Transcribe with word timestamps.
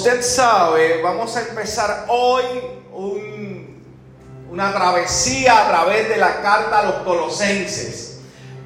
usted 0.00 0.22
sabe, 0.22 1.02
vamos 1.02 1.36
a 1.36 1.42
empezar 1.42 2.06
hoy 2.08 2.42
una 4.50 4.72
travesía 4.72 5.66
a 5.66 5.68
través 5.68 6.08
de 6.08 6.16
la 6.16 6.40
carta 6.40 6.78
a 6.78 6.82
los 6.84 6.94
colosenses. 7.04 8.20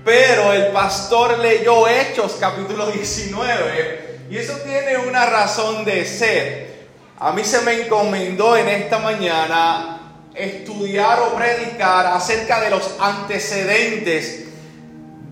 Pero 0.04 0.52
el 0.52 0.68
pastor 0.68 1.40
leyó 1.40 1.88
Hechos 1.88 2.36
capítulo 2.38 2.86
19 2.86 4.26
y 4.30 4.36
eso 4.36 4.52
tiene 4.58 4.96
una 5.08 5.26
razón 5.26 5.84
de 5.84 6.04
ser. 6.04 6.86
A 7.19 7.33
mí 7.33 7.42
se 7.42 7.62
me 7.62 7.82
encomendó 7.82 8.56
en 8.56 8.69
esta 8.69 9.01
mañana 9.01 10.03
estudiar 10.37 11.19
o 11.19 11.35
predicar 11.35 12.06
acerca 12.06 12.60
de 12.60 12.71
los 12.71 12.94
antecedentes 13.01 14.44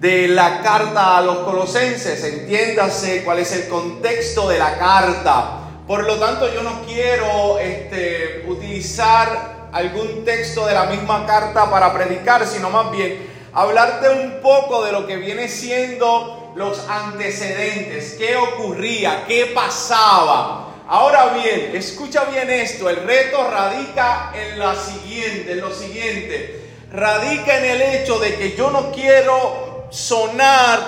de 0.01 0.27
la 0.27 0.63
carta 0.63 1.19
a 1.19 1.23
los 1.23 1.39
colosenses. 1.45 2.25
Entiéndase 2.25 3.23
cuál 3.23 3.39
es 3.39 3.53
el 3.53 3.69
contexto 3.69 4.49
de 4.49 4.59
la 4.59 4.77
carta. 4.77 5.61
Por 5.93 6.05
lo 6.05 6.17
tanto, 6.17 6.51
yo 6.51 6.63
no 6.63 6.87
quiero 6.87 7.59
este, 7.59 8.47
utilizar 8.49 9.69
algún 9.73 10.25
texto 10.25 10.65
de 10.65 10.73
la 10.73 10.87
misma 10.87 11.27
carta 11.27 11.71
para 11.71 11.93
predicar, 11.93 12.47
sino 12.47 12.71
más 12.71 12.91
bien 12.91 13.29
hablarte 13.53 14.09
un 14.09 14.41
poco 14.41 14.83
de 14.87 14.93
lo 14.93 15.07
que 15.07 15.17
viene 15.17 15.51
siendo 15.51 16.55
los 16.57 16.89
antecedentes, 16.89 18.15
qué 18.15 18.37
ocurría, 18.37 19.25
qué 19.29 19.53
pasaba. 19.55 20.77
Ahora 20.89 21.35
bien, 21.35 21.73
escucha 21.75 22.25
bien 22.25 22.49
esto, 22.49 22.89
el 22.89 22.97
reto 22.97 23.51
radica 23.51 24.33
en 24.35 24.59
la 24.59 24.75
siguiente, 24.75 25.53
en 25.53 25.61
lo 25.61 25.75
siguiente. 25.75 26.71
Radica 26.91 27.59
en 27.59 27.65
el 27.67 27.83
hecho 27.83 28.19
de 28.19 28.35
que 28.37 28.57
yo 28.57 28.71
no 28.71 28.93
quiero 28.93 29.89
sonar 29.91 30.81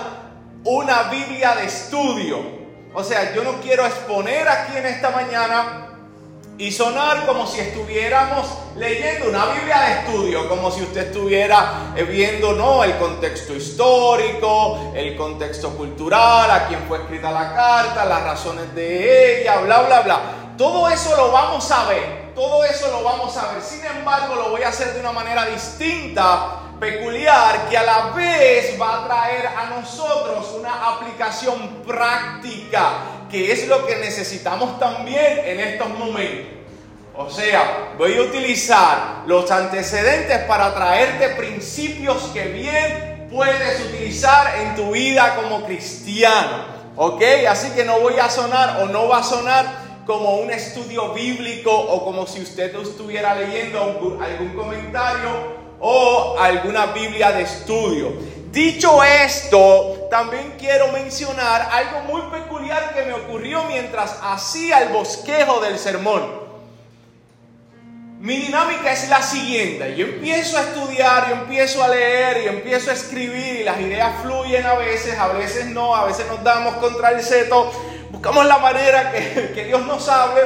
una 0.65 1.11
Biblia 1.11 1.57
de 1.57 1.67
estudio. 1.67 2.64
O 2.97 3.03
sea, 3.03 3.34
yo 3.34 3.43
no 3.43 3.61
quiero 3.61 3.84
exponer 3.84 4.48
aquí 4.48 4.77
en 4.77 4.87
esta 4.87 5.11
mañana 5.11 5.89
y 6.57 6.71
sonar 6.71 7.27
como 7.27 7.45
si 7.45 7.59
estuviéramos 7.59 8.47
leyendo 8.77 9.31
una 9.31 9.47
Biblia 9.47 9.81
de 9.81 9.92
estudio, 9.95 10.48
como 10.48 10.70
si 10.70 10.83
usted 10.83 11.09
estuviera 11.09 11.92
eh, 11.97 12.05
viendo 12.05 12.53
no 12.53 12.84
el 12.84 12.97
contexto 12.97 13.53
histórico, 13.53 14.92
el 14.95 15.17
contexto 15.17 15.70
cultural, 15.70 16.48
a 16.48 16.69
quién 16.69 16.84
fue 16.87 16.98
escrita 16.98 17.33
la 17.33 17.53
carta, 17.53 18.05
las 18.05 18.22
razones 18.22 18.72
de 18.77 19.42
ella, 19.42 19.56
bla 19.62 19.83
bla 19.83 20.00
bla. 20.03 20.20
Todo 20.56 20.89
eso 20.89 21.17
lo 21.17 21.33
vamos 21.33 21.69
a 21.72 21.89
ver, 21.89 22.33
todo 22.33 22.65
eso 22.65 22.89
lo 22.92 23.03
vamos 23.03 23.37
a 23.37 23.55
ver. 23.55 23.61
Sin 23.61 23.84
embargo, 23.84 24.37
lo 24.37 24.50
voy 24.50 24.62
a 24.62 24.69
hacer 24.69 24.95
de 24.95 25.00
una 25.00 25.11
manera 25.11 25.47
distinta 25.47 26.61
peculiar 26.85 27.69
que 27.71 27.79
a 27.79 27.83
la 27.83 28.11
vez 28.11 28.79
va 28.81 29.05
a 29.05 29.07
traer 29.07 29.47
a 29.47 29.81
nosotros 29.81 30.55
una 30.59 30.95
aplicación 30.95 31.83
práctica, 31.87 33.27
que 33.31 33.53
es 33.53 33.67
lo 33.69 33.87
que 33.87 33.97
necesitamos 33.97 34.79
también 34.79 35.41
en 35.45 35.61
estos 35.61 35.89
momentos. 35.89 36.53
O 37.17 37.31
sea, 37.31 37.93
voy 37.97 38.19
a 38.19 38.23
utilizar 38.23 39.23
los 39.27 39.51
antecedentes 39.51 40.41
para 40.41 40.75
traerte 40.75 41.29
principios 41.31 42.23
que 42.35 42.49
bien 42.49 43.29
puedes 43.33 43.81
utilizar 43.87 44.55
en 44.61 44.75
tu 44.75 44.91
vida 44.91 45.37
como 45.37 45.65
cristiano. 45.65 46.75
¿Ok? 46.97 47.23
Así 47.49 47.71
que 47.71 47.85
no 47.85 47.99
voy 48.01 48.19
a 48.19 48.29
sonar 48.29 48.83
o 48.83 48.87
no 48.87 49.09
va 49.09 49.19
a 49.19 49.25
sonar 49.25 49.85
como 50.07 50.37
un 50.37 50.51
estudio 50.51 51.15
bíblico 51.15 51.73
o 51.73 52.05
como 52.05 52.27
si 52.27 52.43
usted 52.43 52.75
estuviera 52.77 53.35
leyendo 53.35 53.81
algún 54.21 54.55
comentario 54.55 55.64
o 55.80 56.36
alguna 56.39 56.86
Biblia 56.86 57.33
de 57.33 57.42
estudio. 57.42 58.12
Dicho 58.50 59.03
esto, 59.03 60.06
también 60.11 60.55
quiero 60.58 60.89
mencionar 60.92 61.69
algo 61.72 62.00
muy 62.03 62.22
peculiar 62.31 62.94
que 62.94 63.03
me 63.03 63.12
ocurrió 63.12 63.64
mientras 63.64 64.16
hacía 64.22 64.81
el 64.83 64.91
bosquejo 64.91 65.61
del 65.61 65.77
sermón. 65.77 66.44
Mi 68.20 68.36
dinámica 68.36 68.92
es 68.92 69.08
la 69.08 69.20
siguiente, 69.20 69.97
yo 69.97 70.06
empiezo 70.06 70.56
a 70.56 70.62
estudiar, 70.62 71.28
yo 71.28 71.34
empiezo 71.34 71.83
a 71.83 71.88
leer 71.88 72.44
y 72.44 72.47
empiezo 72.47 72.91
a 72.91 72.94
escribir 72.94 73.60
y 73.60 73.65
las 73.65 73.78
ideas 73.81 74.22
fluyen 74.22 74.65
a 74.65 74.75
veces, 74.76 75.19
a 75.19 75.28
veces 75.28 75.66
no, 75.66 75.94
a 75.94 76.04
veces 76.06 76.26
nos 76.28 76.43
damos 76.43 76.76
contra 76.76 77.10
el 77.10 77.22
seto, 77.22 77.70
buscamos 78.12 78.47
la 78.47 78.59
manera 78.59 79.12
que, 79.12 79.53
que 79.53 79.65
Dios 79.65 79.84
nos 79.84 80.09
hable, 80.09 80.41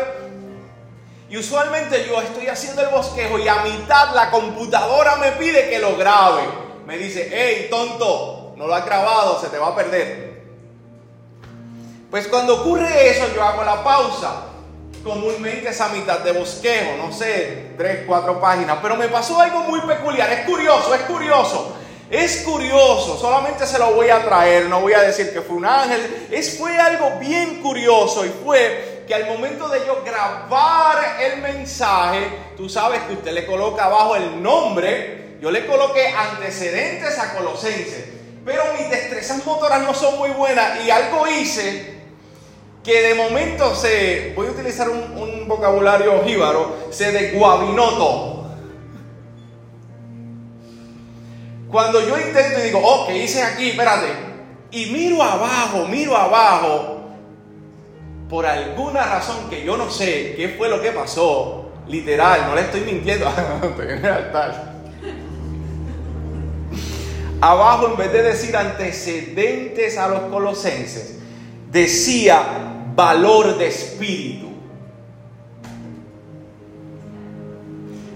y 1.31 1.37
usualmente 1.37 2.07
yo 2.07 2.21
estoy 2.23 2.49
haciendo 2.49 2.81
el 2.81 2.89
bosquejo 2.89 3.39
y 3.39 3.47
a 3.47 3.57
mitad 3.57 4.15
la 4.15 4.31
computadora 4.31 5.17
me 5.17 5.33
pide 5.33 5.69
que 5.69 5.79
lo 5.79 5.97
grabe. 5.97 6.43
Me 6.87 6.97
dice, 6.97 7.29
hey, 7.31 7.67
tonto, 7.69 8.55
no 8.57 8.67
lo 8.67 8.75
has 8.75 8.87
grabado, 8.87 9.39
se 9.39 9.49
te 9.49 9.59
va 9.59 9.69
a 9.69 9.77
perder. 9.77 10.43
Pues 12.11 12.27
cuando 12.29 12.63
ocurre 12.63 13.11
eso, 13.11 13.27
yo 13.35 13.43
hago 13.43 13.63
la 13.63 13.85
pausa. 13.85 14.45
Comúnmente 15.05 15.69
es 15.69 15.81
a 15.81 15.91
mitad 15.91 16.21
de 16.21 16.33
bosquejo, 16.33 16.97
no 16.97 17.13
sé, 17.13 17.75
tres, 17.77 18.05
cuatro 18.07 18.41
páginas. 18.41 18.79
Pero 18.81 18.97
me 18.97 19.09
pasó 19.09 19.39
algo 19.39 19.61
muy 19.61 19.81
peculiar. 19.83 20.33
Es 20.33 20.47
curioso, 20.47 20.95
es 20.95 21.03
curioso. 21.03 21.75
Es 22.11 22.39
curioso, 22.39 23.19
solamente 23.19 23.67
se 23.67 23.79
lo 23.79 23.93
voy 23.93 24.09
a 24.09 24.25
traer, 24.25 24.65
no 24.65 24.81
voy 24.81 24.95
a 24.95 25.03
decir 25.03 25.31
que 25.31 25.43
fue 25.43 25.57
un 25.57 25.67
ángel. 25.67 26.29
Es, 26.31 26.57
fue 26.57 26.75
algo 26.79 27.19
bien 27.21 27.61
curioso 27.61 28.25
y 28.25 28.31
fue 28.31 28.98
que 29.09 29.15
al 29.15 29.27
momento 29.27 29.71
de 29.71 29.87
yo 29.87 30.03
grabar 30.05 31.19
el 31.19 31.41
mensaje, 31.41 32.29
tú 32.59 32.69
sabes 32.69 33.01
que 33.05 33.15
usted 33.15 33.33
le 33.33 33.47
coloca 33.47 33.87
abajo 33.87 34.15
el 34.17 34.43
nombre, 34.43 35.39
yo 35.41 35.51
le 35.51 35.67
coloqué 35.67 36.09
antecedentes 36.09 37.19
a 37.19 37.35
Colosenses, 37.35 38.05
pero 38.45 38.63
mis 38.79 38.91
destrezas 38.91 39.45
motoras 39.47 39.81
no 39.83 39.95
son 39.95 40.19
muy 40.19 40.29
buenas 40.31 40.85
y 40.85 40.91
algo 40.91 41.27
hice 41.27 41.97
que 42.85 43.01
de 43.01 43.15
momento 43.15 43.75
se, 43.75 44.35
voy 44.37 44.49
a 44.49 44.51
utilizar 44.51 44.91
un, 44.91 45.49
vocabulario 45.49 46.23
jíbaro, 46.25 46.77
se 46.91 47.11
desguabinó 47.11 48.47
Cuando 51.71 52.07
yo 52.07 52.19
intento 52.19 52.59
y 52.61 52.63
digo, 52.65 52.81
oh, 52.85 53.07
¿qué 53.07 53.17
hice 53.17 53.43
aquí? 53.43 53.71
Espérate. 53.71 54.09
Y 54.71 54.87
miro 54.87 55.23
abajo, 55.23 55.87
miro 55.87 56.15
abajo 56.15 56.98
por 58.29 58.45
alguna 58.47 59.05
razón 59.07 59.49
que 59.49 59.65
yo 59.65 59.77
no 59.77 59.91
sé 59.91 60.35
qué 60.37 60.55
fue 60.57 60.69
lo 60.69 60.83
que 60.83 60.93
pasó, 60.93 61.71
literal, 61.89 62.47
no 62.47 62.55
le 62.55 62.61
estoy 62.63 62.83
mintiendo. 62.83 63.27
Abajo, 67.41 67.87
en 67.89 67.97
vez 67.97 68.13
de 68.13 68.23
decir 68.23 68.57
antecedentes 68.57 69.97
a 69.97 70.09
los 70.09 70.23
colosenses, 70.23 71.19
decía 71.71 72.43
valor 72.95 73.57
de 73.57 73.69
espíritu. 73.69 74.49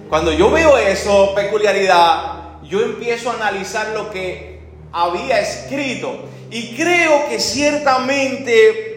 Cuando 0.08 0.32
yo 0.32 0.50
veo 0.50 0.76
eso, 0.76 1.34
peculiaridad, 1.34 2.60
yo 2.64 2.82
empiezo 2.82 3.30
a 3.30 3.34
analizar 3.34 3.90
lo 3.94 4.10
que 4.10 4.60
había 4.92 5.40
escrito 5.40 6.24
y 6.50 6.74
creo 6.76 7.28
que 7.30 7.40
ciertamente 7.40 8.91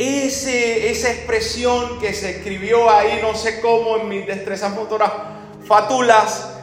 ese, 0.00 0.90
esa 0.90 1.10
expresión 1.10 1.98
que 2.00 2.14
se 2.14 2.30
escribió 2.30 2.88
ahí, 2.88 3.18
no 3.20 3.34
sé 3.34 3.60
cómo, 3.60 3.98
en 3.98 4.08
mis 4.08 4.26
destrezas 4.26 4.72
motoras 4.72 5.12
fatulas, 5.66 6.54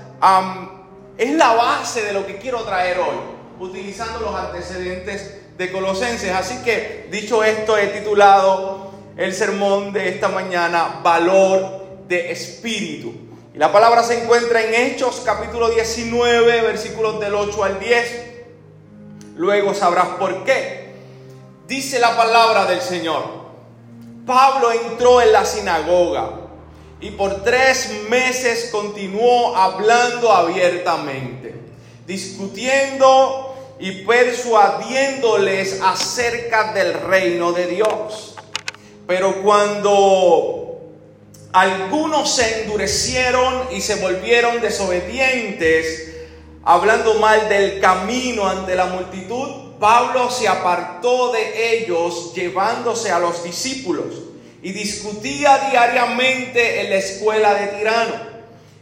es 1.20 1.32
la 1.34 1.54
base 1.54 2.04
de 2.04 2.14
lo 2.14 2.26
que 2.26 2.38
quiero 2.38 2.64
traer 2.64 2.98
hoy, 2.98 3.16
utilizando 3.60 4.22
los 4.22 4.34
antecedentes 4.34 5.38
de 5.56 5.72
Colosenses. 5.72 6.32
Así 6.32 6.64
que, 6.64 7.08
dicho 7.12 7.44
esto, 7.44 7.78
he 7.78 7.88
titulado 7.88 8.92
el 9.16 9.32
sermón 9.34 9.94
de 9.94 10.10
esta 10.10 10.30
mañana, 10.30 11.02
Valor 11.04 12.06
de 12.08 12.32
Espíritu. 12.32 13.14
Y 13.54 13.60
la 13.60 13.72
palabra 13.72 14.02
se 14.02 14.24
encuentra 14.24 14.64
en 14.64 14.74
Hechos 14.74 15.22
capítulo 15.24 15.70
19, 15.70 16.62
versículos 16.62 17.20
del 17.20 17.36
8 17.36 17.64
al 17.64 17.80
10. 17.80 18.24
Luego 19.36 19.76
sabrás 19.76 20.08
por 20.20 20.44
qué. 20.44 20.87
Dice 21.68 22.00
la 22.00 22.16
palabra 22.16 22.66
del 22.66 22.80
Señor. 22.80 23.24
Pablo 24.26 24.72
entró 24.72 25.22
en 25.22 25.34
la 25.34 25.44
sinagoga 25.44 26.32
y 27.02 27.12
por 27.12 27.44
tres 27.44 28.04
meses 28.10 28.70
continuó 28.72 29.54
hablando 29.54 30.32
abiertamente, 30.32 31.56
discutiendo 32.06 33.76
y 33.80 34.06
persuadiéndoles 34.06 35.82
acerca 35.82 36.72
del 36.72 36.94
reino 36.94 37.52
de 37.52 37.68
Dios. 37.68 38.36
Pero 39.06 39.44
cuando 39.44 40.80
algunos 41.52 42.34
se 42.34 42.64
endurecieron 42.64 43.68
y 43.72 43.82
se 43.82 43.96
volvieron 43.96 44.62
desobedientes, 44.62 46.16
hablando 46.64 47.16
mal 47.16 47.50
del 47.50 47.82
camino 47.82 48.48
ante 48.48 48.74
la 48.74 48.86
multitud, 48.86 49.67
Pablo 49.80 50.30
se 50.32 50.48
apartó 50.48 51.32
de 51.32 51.78
ellos 51.78 52.34
llevándose 52.34 53.12
a 53.12 53.20
los 53.20 53.44
discípulos 53.44 54.08
y 54.62 54.72
discutía 54.72 55.70
diariamente 55.70 56.82
en 56.82 56.90
la 56.90 56.96
escuela 56.96 57.54
de 57.54 57.68
Tirano. 57.68 58.16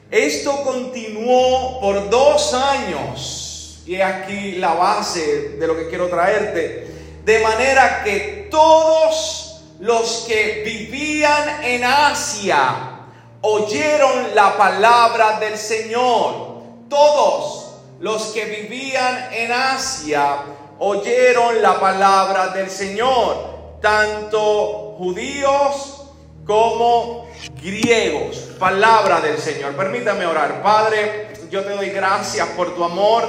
Esto 0.09 0.63
continuó 0.63 1.79
por 1.81 2.09
dos 2.09 2.53
años 2.53 3.81
y 3.85 3.99
aquí 4.01 4.53
la 4.53 4.73
base 4.73 5.57
de 5.59 5.67
lo 5.67 5.75
que 5.75 5.89
quiero 5.89 6.07
traerte. 6.07 6.87
De 7.25 7.39
manera 7.39 8.03
que 8.03 8.47
todos 8.49 9.63
los 9.79 10.25
que 10.27 10.63
vivían 10.63 11.63
en 11.63 11.83
Asia 11.83 12.99
oyeron 13.41 14.33
la 14.33 14.57
palabra 14.57 15.39
del 15.39 15.57
Señor. 15.57 16.55
Todos 16.89 17.65
los 17.99 18.27
que 18.27 18.45
vivían 18.45 19.33
en 19.33 19.51
Asia 19.51 20.37
oyeron 20.79 21.61
la 21.61 21.79
palabra 21.79 22.49
del 22.49 22.69
Señor, 22.69 23.79
tanto 23.81 24.95
judíos 24.97 26.03
como 26.45 27.27
griegos. 27.61 28.37
Palabra 28.59 29.21
del 29.21 29.37
Señor. 29.37 29.75
Permítame 29.75 30.25
orar. 30.25 30.61
Padre, 30.61 31.33
yo 31.49 31.63
te 31.63 31.71
doy 31.71 31.89
gracias 31.89 32.47
por 32.49 32.75
tu 32.75 32.83
amor. 32.83 33.27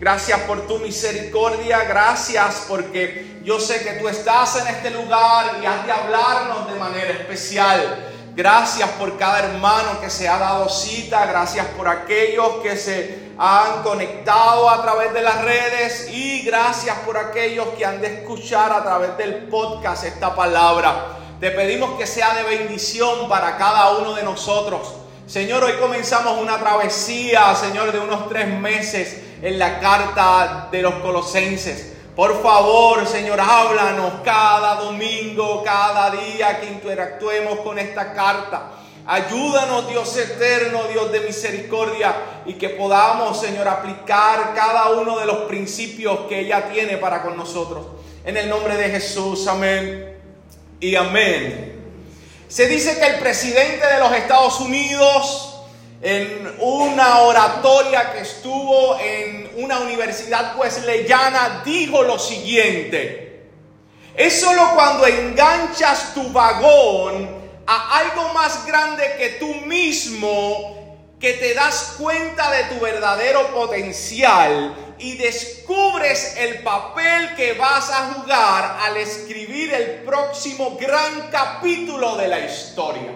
Gracias 0.00 0.40
por 0.40 0.66
tu 0.66 0.78
misericordia, 0.78 1.84
gracias 1.84 2.64
porque 2.66 3.38
yo 3.44 3.60
sé 3.60 3.82
que 3.84 4.00
tú 4.00 4.08
estás 4.08 4.56
en 4.56 4.66
este 4.68 4.90
lugar 4.92 5.58
y 5.62 5.66
has 5.66 5.84
de 5.84 5.92
hablarnos 5.92 6.72
de 6.72 6.78
manera 6.78 7.10
especial. 7.10 8.08
Gracias 8.34 8.88
por 8.92 9.18
cada 9.18 9.40
hermano 9.40 10.00
que 10.00 10.08
se 10.08 10.26
ha 10.26 10.38
dado 10.38 10.70
cita, 10.70 11.26
gracias 11.26 11.66
por 11.76 11.86
aquellos 11.86 12.62
que 12.62 12.78
se 12.78 13.29
han 13.42 13.82
conectado 13.82 14.68
a 14.68 14.82
través 14.82 15.14
de 15.14 15.22
las 15.22 15.42
redes 15.42 16.10
y 16.12 16.42
gracias 16.42 16.98
por 17.06 17.16
aquellos 17.16 17.68
que 17.68 17.86
han 17.86 17.98
de 18.02 18.20
escuchar 18.20 18.70
a 18.70 18.82
través 18.82 19.16
del 19.16 19.48
podcast 19.48 20.04
esta 20.04 20.34
palabra. 20.34 21.16
Te 21.40 21.50
pedimos 21.50 21.98
que 21.98 22.06
sea 22.06 22.34
de 22.34 22.42
bendición 22.42 23.30
para 23.30 23.56
cada 23.56 23.96
uno 23.96 24.12
de 24.12 24.24
nosotros. 24.24 24.92
Señor, 25.26 25.64
hoy 25.64 25.72
comenzamos 25.80 26.38
una 26.38 26.58
travesía, 26.58 27.54
Señor, 27.54 27.92
de 27.92 28.00
unos 28.00 28.28
tres 28.28 28.46
meses 28.46 29.22
en 29.40 29.58
la 29.58 29.80
carta 29.80 30.68
de 30.70 30.82
los 30.82 30.96
colosenses. 30.96 31.94
Por 32.14 32.42
favor, 32.42 33.06
Señor, 33.06 33.40
háblanos 33.40 34.20
cada 34.22 34.74
domingo, 34.74 35.62
cada 35.64 36.10
día 36.10 36.60
que 36.60 36.66
interactuemos 36.66 37.60
con 37.60 37.78
esta 37.78 38.12
carta. 38.12 38.72
Ayúdanos, 39.06 39.88
Dios 39.88 40.16
eterno, 40.16 40.84
Dios 40.84 41.10
de 41.10 41.20
misericordia, 41.20 42.14
y 42.46 42.54
que 42.54 42.70
podamos, 42.70 43.40
Señor, 43.40 43.66
aplicar 43.66 44.52
cada 44.54 44.90
uno 44.90 45.18
de 45.18 45.26
los 45.26 45.38
principios 45.48 46.20
que 46.28 46.40
ella 46.40 46.70
tiene 46.72 46.96
para 46.96 47.22
con 47.22 47.36
nosotros. 47.36 47.86
En 48.24 48.36
el 48.36 48.48
nombre 48.48 48.76
de 48.76 48.90
Jesús, 48.90 49.46
amén 49.46 50.18
y 50.78 50.94
amén. 50.94 51.80
Se 52.48 52.66
dice 52.66 52.98
que 52.98 53.06
el 53.06 53.18
presidente 53.18 53.86
de 53.86 53.98
los 53.98 54.12
Estados 54.12 54.60
Unidos 54.60 55.50
en 56.02 56.54
una 56.60 57.20
oratoria 57.20 58.12
que 58.12 58.20
estuvo 58.20 58.98
en 58.98 59.50
una 59.56 59.80
universidad 59.80 60.56
wesleyana, 60.56 61.62
dijo 61.64 62.02
lo 62.02 62.18
siguiente, 62.18 63.48
es 64.16 64.40
solo 64.40 64.70
cuando 64.74 65.06
enganchas 65.06 66.14
tu 66.14 66.30
vagón 66.30 67.39
a 67.72 67.98
algo 67.98 68.34
más 68.34 68.66
grande 68.66 69.14
que 69.16 69.28
tú 69.38 69.46
mismo 69.46 70.98
que 71.20 71.34
te 71.34 71.54
das 71.54 71.94
cuenta 71.96 72.50
de 72.50 72.64
tu 72.64 72.80
verdadero 72.80 73.54
potencial 73.54 74.74
y 74.98 75.16
descubres 75.16 76.34
el 76.36 76.64
papel 76.64 77.36
que 77.36 77.52
vas 77.52 77.88
a 77.92 78.14
jugar 78.14 78.78
al 78.82 78.96
escribir 78.96 79.72
el 79.72 80.02
próximo 80.02 80.78
gran 80.80 81.28
capítulo 81.30 82.16
de 82.16 82.26
la 82.26 82.40
historia. 82.40 83.12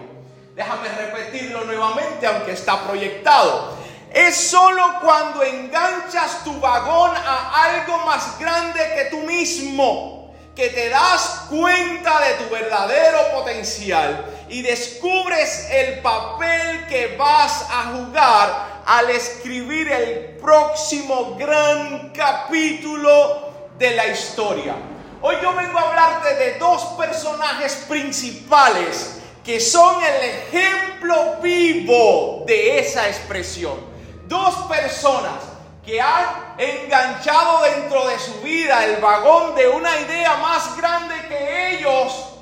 Déjame 0.55 0.89
repetirlo 0.89 1.65
nuevamente, 1.65 2.25
aunque 2.25 2.53
está 2.53 2.87
proyectado. 2.87 3.77
Es 4.12 4.37
solo 4.37 5.01
cuando 5.03 5.43
enganchas 5.43 6.45
tu 6.45 6.61
vagón 6.61 7.11
a 7.17 7.65
algo 7.65 7.99
más 8.06 8.39
grande 8.39 8.79
que 8.95 9.05
tú 9.06 9.19
mismo, 9.23 10.33
que 10.55 10.69
te 10.69 10.91
das 10.91 11.47
cuenta 11.51 12.21
de 12.21 12.35
tu 12.35 12.55
verdadero 12.55 13.33
potencial 13.35 14.33
y 14.49 14.62
descubres 14.62 15.69
el 15.70 16.00
papel 16.00 16.87
que 16.87 17.17
vas 17.17 17.67
a 17.70 17.94
jugar 17.94 18.82
al 18.87 19.11
escribir 19.11 19.91
el 19.91 20.37
próximo 20.41 21.37
gran 21.37 22.11
capítulo 22.11 23.52
de 23.79 23.94
la 23.94 24.06
historia. 24.06 24.75
Hoy 25.23 25.37
yo 25.43 25.55
vengo 25.55 25.79
a 25.79 25.91
hablarte 25.91 26.35
de 26.35 26.58
dos 26.58 26.82
personajes 26.99 27.87
principales 27.88 29.20
que 29.43 29.61
son 29.61 30.02
el 30.02 30.25
ejemplo 30.25 31.37
vivo 31.43 32.44
de 32.46 32.79
esa 32.79 33.08
expresión. 33.08 33.79
Dos 34.26 34.55
personas 34.69 35.55
que 35.85 36.00
han 36.00 36.55
enganchado 36.56 37.62
dentro 37.62 38.06
de 38.06 38.19
su 38.19 38.41
vida 38.41 38.85
el 38.85 39.00
vagón 39.02 39.55
de 39.55 39.69
una 39.69 40.00
idea 40.00 40.37
más 40.37 40.76
grande 40.76 41.14
que 41.29 41.76
ellos. 41.76 42.33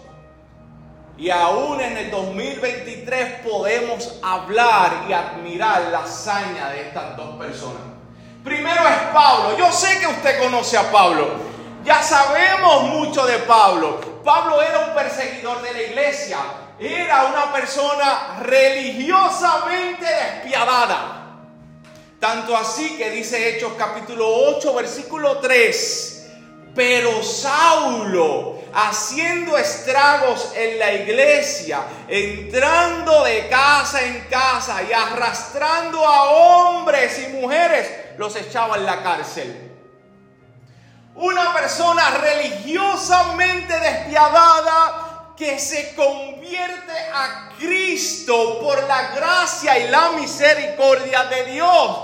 Y 1.23 1.31
aún 1.31 1.81
en 1.81 1.97
el 1.97 2.11
2023 2.11 3.41
podemos 3.49 4.19
hablar 4.23 5.05
y 5.09 5.13
admirar 5.13 5.83
la 5.93 6.01
hazaña 6.01 6.71
de 6.71 6.89
estas 6.89 7.17
dos 7.17 7.37
personas. 7.37 7.83
Primero 8.43 8.89
es 8.89 8.99
Pablo. 9.15 9.57
Yo 9.57 9.71
sé 9.71 10.01
que 10.01 10.09
usted 10.09 10.43
conoce 10.43 10.77
a 10.77 10.91
Pablo. 10.91 11.29
Ya 11.85 12.03
sabemos 12.03 12.89
mucho 12.89 13.25
de 13.25 13.39
Pablo. 13.39 14.01
Pablo 14.25 14.61
era 14.61 14.81
un 14.81 14.95
perseguidor 14.95 15.63
de 15.63 15.73
la 15.73 15.83
iglesia 15.83 16.39
era 16.79 17.27
una 17.27 17.53
persona 17.53 18.39
religiosamente 18.43 20.05
despiadada. 20.05 21.19
Tanto 22.19 22.57
así 22.57 22.97
que 22.97 23.11
dice 23.11 23.51
Hechos 23.51 23.73
capítulo 23.77 24.29
8, 24.57 24.75
versículo 24.75 25.39
3. 25.39 26.12
Pero 26.75 27.23
Saulo, 27.23 28.59
haciendo 28.73 29.59
estragos 29.59 30.53
en 30.57 30.79
la 30.79 30.93
iglesia, 30.93 31.83
entrando 32.09 33.25
de 33.25 33.49
casa 33.49 34.03
en 34.03 34.21
casa 34.31 34.83
y 34.83 34.93
arrastrando 34.93 36.07
a 36.07 36.31
hombres 36.31 37.19
y 37.27 37.33
mujeres, 37.33 37.91
los 38.17 38.35
echaba 38.37 38.77
en 38.77 38.87
la 38.87 39.03
cárcel. 39.03 39.71
Una 41.15 41.53
persona 41.53 42.11
religiosamente 42.11 43.79
despiadada 43.79 45.35
que 45.37 45.59
se 45.59 45.95
convierte 45.95 46.93
a 47.15 47.51
Cristo 47.59 48.61
por 48.61 48.83
la 48.85 49.15
gracia 49.15 49.79
y 49.79 49.91
la 49.91 50.13
misericordia 50.13 51.25
de 51.25 51.45
Dios. 51.53 51.99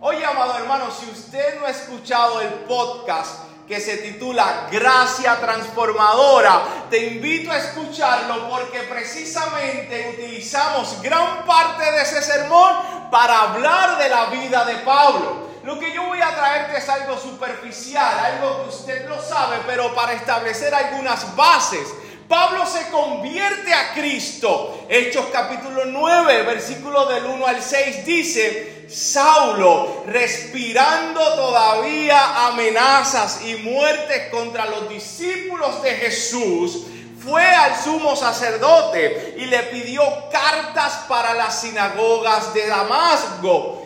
Oye, 0.00 0.24
amado 0.24 0.56
hermano, 0.56 0.90
si 0.90 1.10
usted 1.10 1.58
no 1.60 1.66
ha 1.66 1.70
escuchado 1.70 2.40
el 2.40 2.48
podcast 2.48 3.44
que 3.66 3.80
se 3.80 3.98
titula 3.98 4.68
Gracia 4.70 5.40
Transformadora, 5.40 6.86
te 6.90 6.98
invito 6.98 7.50
a 7.50 7.58
escucharlo 7.58 8.48
porque 8.50 8.80
precisamente 8.80 10.14
utilizamos 10.14 11.00
gran 11.00 11.44
parte 11.46 11.90
de 11.90 12.02
ese 12.02 12.22
sermón 12.22 13.10
para 13.10 13.40
hablar 13.40 13.98
de 13.98 14.08
la 14.08 14.26
vida 14.26 14.64
de 14.64 14.76
Pablo. 14.76 15.44
Lo 15.64 15.78
que 15.78 15.92
yo 15.94 16.02
voy 16.04 16.20
a 16.20 16.34
traerte 16.36 16.76
es 16.76 16.88
algo 16.90 17.18
superficial, 17.18 18.18
algo 18.18 18.64
que 18.64 18.68
usted 18.68 19.08
lo 19.08 19.20
sabe, 19.22 19.56
pero 19.66 19.94
para 19.94 20.12
establecer 20.12 20.74
algunas 20.74 21.34
bases 21.34 21.88
Pablo 22.34 22.66
se 22.66 22.90
convierte 22.90 23.72
a 23.72 23.94
Cristo. 23.94 24.86
Hechos 24.88 25.26
capítulo 25.32 25.84
9, 25.84 26.42
versículo 26.42 27.06
del 27.06 27.26
1 27.26 27.46
al 27.46 27.62
6 27.62 28.04
dice, 28.04 28.86
Saulo, 28.88 30.02
respirando 30.08 31.20
todavía 31.36 32.48
amenazas 32.48 33.42
y 33.44 33.54
muertes 33.58 34.30
contra 34.32 34.66
los 34.66 34.88
discípulos 34.88 35.80
de 35.84 35.94
Jesús, 35.94 36.86
fue 37.22 37.44
al 37.44 37.80
sumo 37.80 38.16
sacerdote 38.16 39.36
y 39.38 39.46
le 39.46 39.60
pidió 39.64 40.02
cartas 40.32 41.04
para 41.08 41.34
las 41.34 41.60
sinagogas 41.60 42.52
de 42.52 42.66
Damasco 42.66 43.80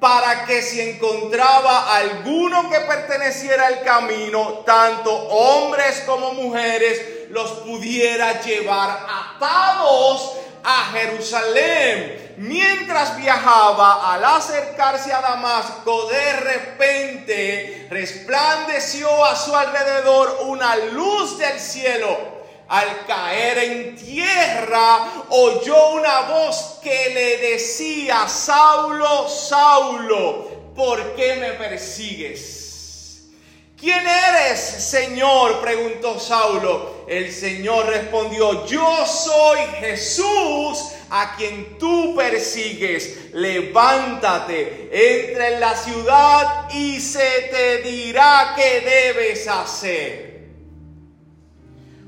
para 0.00 0.46
que 0.46 0.62
si 0.62 0.80
encontraba 0.80 1.94
alguno 1.94 2.70
que 2.70 2.80
perteneciera 2.80 3.66
al 3.66 3.82
camino, 3.82 4.62
tanto 4.64 5.10
hombres 5.12 6.04
como 6.06 6.32
mujeres, 6.32 7.15
los 7.30 7.50
pudiera 7.50 8.40
llevar 8.40 9.06
atados 9.08 10.32
a 10.62 10.90
Jerusalén. 10.92 12.34
Mientras 12.38 13.16
viajaba, 13.16 14.12
al 14.12 14.24
acercarse 14.24 15.12
a 15.12 15.22
Damasco, 15.22 16.06
de 16.08 16.32
repente 16.34 17.86
resplandeció 17.90 19.24
a 19.24 19.34
su 19.34 19.56
alrededor 19.56 20.40
una 20.42 20.76
luz 20.76 21.38
del 21.38 21.58
cielo. 21.58 22.36
Al 22.68 23.06
caer 23.06 23.58
en 23.58 23.96
tierra, 23.96 25.08
oyó 25.30 25.90
una 25.92 26.22
voz 26.22 26.78
que 26.82 27.10
le 27.10 27.52
decía, 27.52 28.28
Saulo, 28.28 29.28
Saulo, 29.28 30.72
¿por 30.74 31.14
qué 31.14 31.36
me 31.36 31.52
persigues? 31.52 32.65
¿Quién 33.78 34.06
eres, 34.06 34.58
Señor? 34.58 35.60
preguntó 35.60 36.18
Saulo. 36.18 37.04
El 37.06 37.30
Señor 37.30 37.86
respondió, 37.86 38.66
yo 38.66 39.06
soy 39.06 39.58
Jesús 39.78 40.92
a 41.10 41.36
quien 41.36 41.76
tú 41.78 42.14
persigues. 42.16 43.34
Levántate, 43.34 44.88
entra 44.92 45.48
en 45.50 45.60
la 45.60 45.76
ciudad 45.76 46.70
y 46.72 46.98
se 47.00 47.50
te 47.50 47.82
dirá 47.82 48.54
qué 48.56 48.80
debes 48.80 49.46
hacer. 49.46 50.48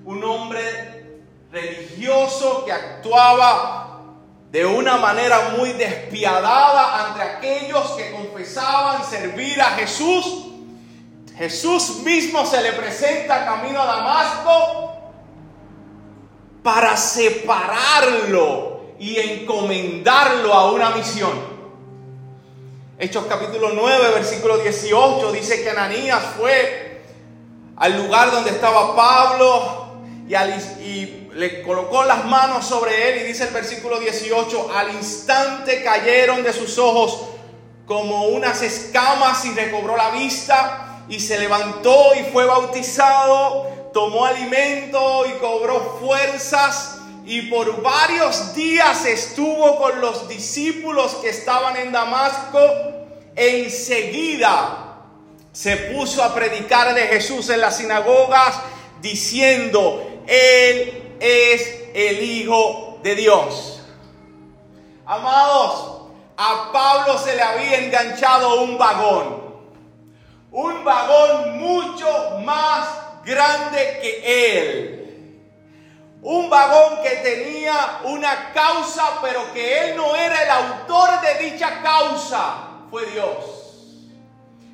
Un 0.06 0.24
hombre 0.24 1.20
religioso 1.52 2.64
que 2.64 2.72
actuaba 2.72 4.14
de 4.50 4.64
una 4.64 4.96
manera 4.96 5.50
muy 5.58 5.74
despiadada 5.74 7.08
ante 7.08 7.22
aquellos 7.22 7.90
que 7.90 8.10
confesaban 8.10 9.04
servir 9.04 9.60
a 9.60 9.72
Jesús. 9.72 10.47
Jesús 11.38 12.00
mismo 12.02 12.44
se 12.44 12.60
le 12.60 12.72
presenta 12.72 13.46
camino 13.46 13.80
a 13.80 13.86
Damasco 13.86 14.92
para 16.64 16.96
separarlo 16.96 18.80
y 18.98 19.16
encomendarlo 19.18 20.52
a 20.52 20.72
una 20.72 20.90
misión. 20.90 21.30
Hechos 22.98 23.26
capítulo 23.28 23.70
9, 23.72 24.14
versículo 24.14 24.58
18 24.58 25.30
dice 25.30 25.62
que 25.62 25.70
Ananías 25.70 26.20
fue 26.36 27.04
al 27.76 27.96
lugar 27.96 28.32
donde 28.32 28.50
estaba 28.50 28.96
Pablo 28.96 30.00
y, 30.26 30.34
y, 30.34 31.30
le 31.34 31.62
colocó 31.62 32.02
las 32.02 32.24
manos 32.24 32.66
sobre 32.66 33.12
él 33.12 33.22
y 33.22 33.28
dice 33.28 33.44
el 33.44 33.54
versículo 33.54 34.00
18, 34.00 34.72
al 34.74 34.92
instante 34.92 35.84
cayeron 35.84 36.42
de 36.42 36.52
sus 36.52 36.76
ojos 36.78 37.28
como 37.86 38.24
unas 38.24 38.60
escamas 38.62 39.44
y 39.44 39.54
recobró 39.54 39.96
la 39.96 40.10
vista 40.10 40.87
y 41.08 41.20
se 41.20 41.38
levantó 41.38 42.14
y 42.14 42.24
fue 42.32 42.44
bautizado, 42.44 43.90
tomó 43.92 44.24
alimento 44.24 45.24
y 45.26 45.32
cobró 45.38 45.98
fuerzas 46.00 46.98
y 47.24 47.42
por 47.42 47.82
varios 47.82 48.54
días 48.54 49.04
estuvo 49.04 49.76
con 49.76 50.00
los 50.00 50.28
discípulos 50.28 51.16
que 51.16 51.28
estaban 51.28 51.76
en 51.76 51.92
Damasco. 51.92 52.58
Enseguida 53.36 54.96
se 55.52 55.76
puso 55.76 56.22
a 56.22 56.34
predicar 56.34 56.94
de 56.94 57.02
Jesús 57.02 57.50
en 57.50 57.60
las 57.60 57.76
sinagogas 57.76 58.60
diciendo, 59.02 60.22
Él 60.26 61.16
es 61.20 61.84
el 61.92 62.22
Hijo 62.22 62.98
de 63.02 63.14
Dios. 63.14 63.82
Amados, 65.04 66.08
a 66.36 66.70
Pablo 66.72 67.18
se 67.18 67.36
le 67.36 67.42
había 67.42 67.78
enganchado 67.78 68.62
un 68.62 68.78
vagón. 68.78 69.47
Un 70.50 70.84
vagón 70.84 71.58
mucho 71.58 72.40
más 72.44 72.88
grande 73.24 73.98
que 74.00 74.58
él. 74.58 74.98
Un 76.22 76.50
vagón 76.50 77.00
que 77.02 77.16
tenía 77.16 78.00
una 78.04 78.52
causa, 78.52 79.20
pero 79.22 79.52
que 79.52 79.90
él 79.90 79.96
no 79.96 80.16
era 80.16 80.42
el 80.42 80.50
autor 80.50 81.10
de 81.20 81.50
dicha 81.50 81.80
causa, 81.82 82.54
fue 82.90 83.06
Dios. 83.06 83.58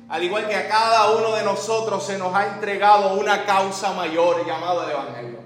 Al 0.09 0.23
igual 0.23 0.47
que 0.47 0.55
a 0.55 0.67
cada 0.67 1.11
uno 1.11 1.31
de 1.33 1.43
nosotros 1.43 2.03
se 2.03 2.17
nos 2.17 2.33
ha 2.33 2.47
entregado 2.47 3.13
una 3.13 3.45
causa 3.45 3.91
mayor 3.93 4.45
llamada 4.45 4.85
el 4.85 4.91
Evangelio. 4.91 5.39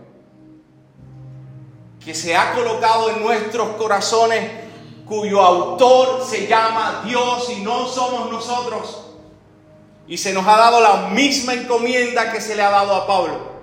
Que 2.04 2.14
se 2.14 2.36
ha 2.36 2.54
colocado 2.54 3.10
en 3.10 3.22
nuestros 3.22 3.70
corazones, 3.76 4.52
cuyo 5.06 5.42
autor 5.42 6.24
se 6.24 6.48
llama 6.48 7.02
Dios 7.06 7.50
y 7.50 7.62
no 7.62 7.88
somos 7.88 8.32
nosotros. 8.32 9.09
Y 10.10 10.18
se 10.18 10.34
nos 10.34 10.46
ha 10.48 10.58
dado 10.58 10.82
la 10.82 11.10
misma 11.10 11.54
encomienda 11.54 12.32
que 12.34 12.42
se 12.42 12.56
le 12.56 12.64
ha 12.64 12.72
dado 12.72 12.96
a 12.96 13.08
Pablo. 13.08 13.60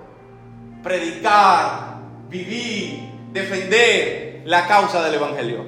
Predicar 0.81 1.97
vivir, 2.29 3.09
defender 3.33 4.43
la 4.45 4.65
causa 4.65 5.03
del 5.03 5.15
Evangelio. 5.15 5.65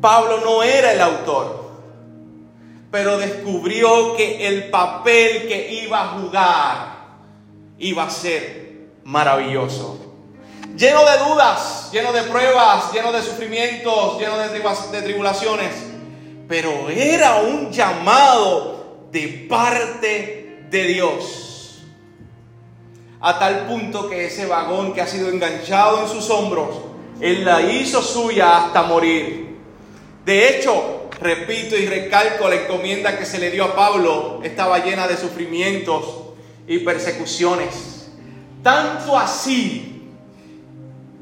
Pablo 0.00 0.40
no 0.42 0.62
era 0.62 0.92
el 0.92 1.00
autor, 1.02 1.72
pero 2.90 3.18
descubrió 3.18 4.16
que 4.16 4.48
el 4.48 4.70
papel 4.70 5.46
que 5.46 5.70
iba 5.84 6.02
a 6.02 6.08
jugar 6.08 6.96
iba 7.78 8.04
a 8.04 8.10
ser 8.10 8.88
maravilloso. 9.04 9.98
Lleno 10.74 11.04
de 11.04 11.18
dudas, 11.18 11.90
lleno 11.92 12.12
de 12.12 12.22
pruebas, 12.22 12.92
lleno 12.94 13.12
de 13.12 13.22
sufrimientos, 13.22 14.18
lleno 14.18 14.38
de 14.38 15.02
tribulaciones, 15.02 15.89
pero 16.50 16.90
era 16.90 17.36
un 17.36 17.70
llamado 17.70 19.06
de 19.12 19.46
parte 19.48 20.64
de 20.68 20.82
Dios 20.82 21.84
a 23.20 23.38
tal 23.38 23.68
punto 23.68 24.10
que 24.10 24.26
ese 24.26 24.46
vagón 24.46 24.92
que 24.92 25.00
ha 25.00 25.06
sido 25.06 25.28
enganchado 25.28 26.02
en 26.02 26.08
sus 26.08 26.28
hombros, 26.28 26.70
Él 27.20 27.44
la 27.44 27.62
hizo 27.62 28.02
suya 28.02 28.64
hasta 28.64 28.82
morir. 28.82 29.58
De 30.24 30.48
hecho, 30.48 31.08
repito 31.20 31.76
y 31.76 31.86
recalco, 31.86 32.48
la 32.48 32.56
encomienda 32.56 33.16
que 33.16 33.26
se 33.26 33.38
le 33.38 33.52
dio 33.52 33.66
a 33.66 33.76
Pablo 33.76 34.40
estaba 34.42 34.84
llena 34.84 35.06
de 35.06 35.16
sufrimientos 35.16 36.04
y 36.66 36.78
persecuciones. 36.78 38.10
Tanto 38.60 39.16
así 39.16 39.89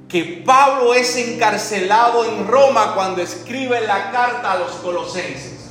que 0.08 0.42
Pablo 0.44 0.94
es 0.94 1.16
encarcelado 1.16 2.24
en 2.24 2.46
Roma 2.46 2.94
cuando 2.94 3.20
escribe 3.20 3.82
la 3.82 4.10
carta 4.10 4.52
a 4.52 4.58
los 4.58 4.72
colosenses. 4.76 5.70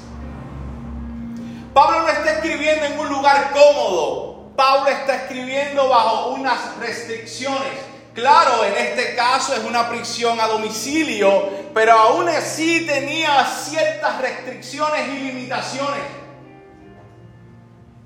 Pablo 1.73 2.01
no 2.01 2.09
está 2.09 2.33
escribiendo 2.33 2.85
en 2.85 2.99
un 2.99 3.09
lugar 3.09 3.51
cómodo, 3.51 4.51
Pablo 4.55 4.89
está 4.89 5.15
escribiendo 5.15 5.89
bajo 5.89 6.29
unas 6.29 6.77
restricciones. 6.79 7.87
Claro, 8.13 8.63
en 8.63 8.73
este 8.77 9.15
caso 9.15 9.53
es 9.53 9.63
una 9.63 9.89
prisión 9.89 10.39
a 10.39 10.47
domicilio, 10.47 11.49
pero 11.73 11.93
aún 11.93 12.27
así 12.29 12.87
tenía 12.87 13.45
ciertas 13.45 14.19
restricciones 14.19 15.07
y 15.09 15.19
limitaciones. 15.19 16.16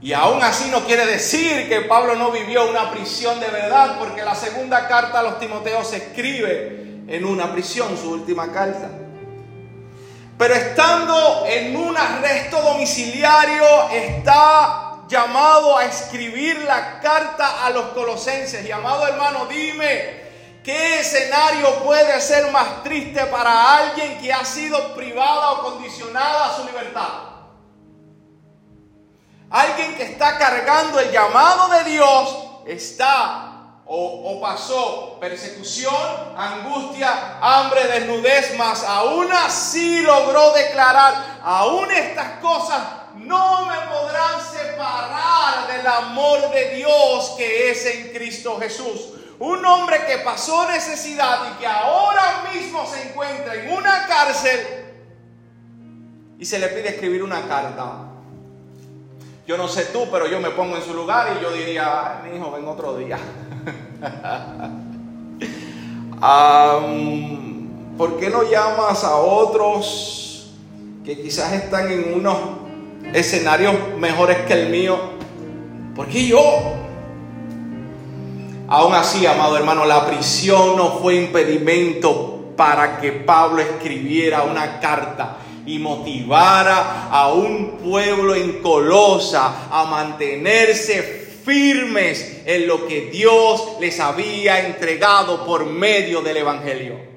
Y 0.02 0.14
aún 0.14 0.42
así 0.42 0.70
no 0.72 0.84
quiere 0.84 1.06
decir 1.06 1.70
que 1.70 1.82
Pablo 1.82 2.16
no 2.16 2.32
vivió 2.32 2.68
una 2.68 2.90
prisión 2.90 3.40
de 3.40 3.48
verdad, 3.48 4.00
porque 4.00 4.24
la 4.24 4.34
segunda 4.34 4.88
carta 4.88 5.20
a 5.20 5.24
los 5.24 5.40
Timoteos 5.40 5.88
se 5.88 5.98
escribe 5.98 7.04
en 7.08 7.24
una 7.24 7.52
prisión, 7.52 7.96
su 7.96 8.10
última 8.10 8.52
carta. 8.52 8.90
Pero 10.40 10.56
estando 10.56 11.46
en 11.46 11.76
un 11.76 11.96
arresto 11.96 12.60
domiciliario, 12.64 13.90
está 13.92 15.04
llamado 15.08 15.78
a 15.78 15.86
escribir 15.86 16.58
la 16.64 17.00
carta 17.00 17.64
a 17.64 17.70
los 17.70 17.90
colosenses. 17.90 18.66
Y 18.66 18.72
amado 18.72 19.08
hermano, 19.08 19.46
dime, 19.46 20.22
¿qué 20.64 21.02
escenario 21.02 21.84
puede 21.84 22.20
ser 22.22 22.50
más 22.52 22.82
triste 22.82 23.24
para 23.28 23.78
alguien 23.78 24.20
que 24.20 24.34
ha 24.34 24.44
sido 24.46 24.96
privada 24.96 25.52
o 25.52 25.62
condicionada 25.62 26.48
a 26.48 26.56
su 26.56 26.66
libertad? 26.66 27.31
Alguien 29.52 29.96
que 29.98 30.04
está 30.04 30.38
cargando 30.38 30.98
el 31.00 31.12
llamado 31.12 31.68
de 31.74 31.84
Dios 31.92 32.38
está 32.66 33.52
o, 33.86 34.40
pasó 34.42 35.18
persecución, 35.20 35.94
angustia, 36.38 37.38
hambre, 37.42 37.86
desnudez, 37.88 38.56
mas 38.58 38.86
aún 38.86 39.28
así 39.34 40.02
logró 40.02 40.54
declarar, 40.54 41.40
aún 41.44 41.92
estas 41.92 42.40
cosas 42.40 42.82
no 43.16 43.66
me 43.66 43.76
podrán 43.94 44.40
separar 44.42 45.68
del 45.68 45.86
amor 45.86 46.50
de 46.52 46.76
Dios 46.76 47.34
que 47.38 47.72
es 47.72 47.86
en 47.86 48.14
Cristo 48.14 48.58
Jesús. 48.58 49.10
Un 49.40 49.66
hombre 49.66 50.06
que 50.06 50.20
pasó 50.20 50.70
necesidad 50.70 51.40
y 51.52 51.60
que 51.60 51.68
ahora 51.68 52.44
mismo 52.54 52.86
se 52.86 53.10
encuentra 53.10 53.56
en 53.56 53.74
una 53.74 54.08
cárcel 54.08 54.86
y 56.40 56.46
se 56.46 56.58
le 56.58 56.70
pide 56.70 56.90
escribir 56.90 57.22
una 57.22 57.46
carta. 57.46 58.11
Yo 59.52 59.58
no 59.58 59.68
sé 59.68 59.88
tú, 59.88 60.08
pero 60.10 60.28
yo 60.28 60.40
me 60.40 60.52
pongo 60.52 60.78
en 60.78 60.82
su 60.82 60.94
lugar 60.94 61.36
y 61.38 61.44
yo 61.44 61.52
diría, 61.52 62.22
mi 62.24 62.38
hijo, 62.38 62.54
ven 62.54 62.66
otro 62.66 62.96
día. 62.96 63.18
¿Por 67.98 68.18
qué 68.18 68.30
no 68.30 68.50
llamas 68.50 69.04
a 69.04 69.18
otros 69.18 70.54
que 71.04 71.22
quizás 71.22 71.52
están 71.52 71.92
en 71.92 72.14
unos 72.14 72.38
escenarios 73.12 73.76
mejores 74.00 74.38
que 74.48 74.54
el 74.54 74.70
mío. 74.70 74.98
¿Por 75.98 76.08
qué 76.08 76.28
yo? 76.28 76.42
Aún 78.70 78.94
así, 78.94 79.26
amado 79.26 79.58
hermano, 79.58 79.84
la 79.84 80.06
prisión 80.06 80.78
no 80.78 81.00
fue 81.00 81.16
impedimento 81.16 82.54
para 82.56 83.02
que 83.02 83.12
Pablo 83.12 83.62
escribiera 83.62 84.44
una 84.44 84.80
carta 84.80 85.36
y 85.66 85.80
motivara 85.80 87.10
a 87.10 87.34
un 87.34 87.78
pueblo 87.78 88.36
en 88.36 88.62
Colosa 88.62 89.68
a 89.72 89.86
mantenerse 89.86 91.02
firmes 91.44 92.42
en 92.46 92.68
lo 92.68 92.88
que 92.88 93.10
Dios 93.12 93.78
les 93.80 94.00
había 94.00 94.66
entregado 94.68 95.46
por 95.46 95.66
medio 95.66 96.22
del 96.22 96.38
Evangelio 96.38 97.12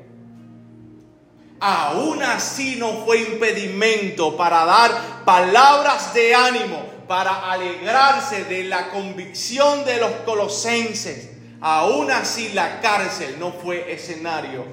aún 1.64 2.22
así 2.22 2.76
no 2.76 3.04
fue 3.06 3.20
impedimento 3.20 4.36
para 4.36 4.66
dar 4.66 5.24
palabras 5.24 6.12
de 6.12 6.34
ánimo, 6.34 6.84
para 7.08 7.50
alegrarse 7.50 8.44
de 8.44 8.64
la 8.64 8.90
convicción 8.90 9.82
de 9.86 9.96
los 9.96 10.10
colosenses. 10.26 11.30
Aún 11.62 12.10
así 12.10 12.50
la 12.52 12.82
cárcel 12.82 13.36
no 13.38 13.52
fue 13.52 13.90
escenario 13.90 14.66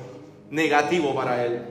negativo 0.50 1.16
para 1.16 1.46
él. 1.46 1.66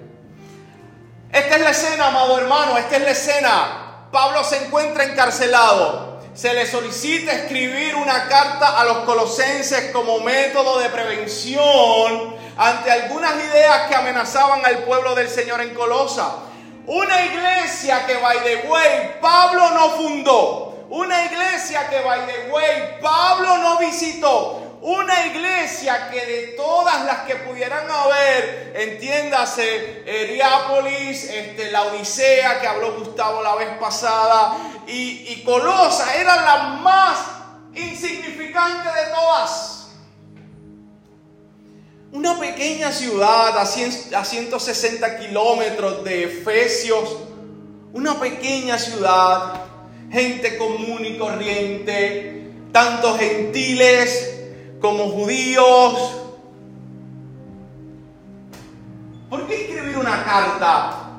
Esta 1.32 1.56
es 1.56 1.62
la 1.62 1.70
escena, 1.70 2.08
amado 2.08 2.38
hermano, 2.38 2.76
esta 2.76 2.96
es 2.96 3.02
la 3.02 3.10
escena. 3.10 4.06
Pablo 4.10 4.42
se 4.42 4.64
encuentra 4.64 5.04
encarcelado. 5.04 6.10
se 6.34 6.54
le 6.54 6.64
solicita 6.66 7.32
escribir 7.32 7.94
una 7.96 8.28
carta 8.28 8.80
a 8.80 8.84
los 8.84 8.98
colosenses 8.98 9.90
como 9.92 10.20
método 10.20 10.78
de 10.78 10.88
prevención 10.88 12.36
ante 12.56 12.90
algunas 12.90 13.34
ideas 13.34 13.88
que 13.88 13.94
amenazaban 13.96 14.64
al 14.64 14.78
pueblo 14.84 15.14
del 15.14 15.28
Señor 15.28 15.60
en 15.60 15.74
Colosa. 15.74 16.36
Una 16.86 17.24
iglesia 17.26 18.06
que, 18.06 18.16
by 18.16 18.38
the 18.42 18.68
way, 18.68 19.16
Pablo 19.20 19.70
no 19.70 19.90
fundó. 19.90 20.86
Una 20.88 21.24
iglesia 21.24 21.88
que, 21.88 22.00
by 22.00 22.26
the 22.26 22.50
way, 22.50 22.98
Pablo 23.00 23.58
no 23.58 23.78
visitó. 23.78 24.69
Una 24.82 25.26
iglesia 25.26 26.08
que 26.10 26.24
de 26.24 26.46
todas 26.56 27.04
las 27.04 27.26
que 27.26 27.36
pudieran 27.36 27.84
haber, 27.90 28.72
entiéndase, 28.74 30.04
Heriápolis, 30.06 31.24
este, 31.24 31.70
la 31.70 31.82
Odisea 31.82 32.62
que 32.62 32.66
habló 32.66 32.94
Gustavo 32.94 33.42
la 33.42 33.56
vez 33.56 33.68
pasada 33.78 34.56
y, 34.86 35.42
Colosa, 35.44 36.16
eran 36.16 36.44
las 36.44 36.80
más 36.80 37.18
insignificantes 37.74 38.94
de 38.94 39.12
todas. 39.14 39.88
Una 42.12 42.40
pequeña 42.40 42.90
ciudad 42.90 43.58
a, 43.58 43.66
160 43.66 45.18
kilómetros 45.18 46.02
de 46.04 46.24
Efesios, 46.24 47.18
una 47.92 48.18
pequeña 48.18 48.78
ciudad, 48.78 49.62
gente 50.10 50.56
común 50.56 51.04
y 51.04 51.18
corriente, 51.18 52.46
tanto 52.72 53.18
gentiles 53.18 54.39
como 54.80 55.10
judíos. 55.10 56.16
¿Por 59.28 59.46
qué 59.46 59.62
escribir 59.62 59.98
una 59.98 60.24
carta 60.24 61.10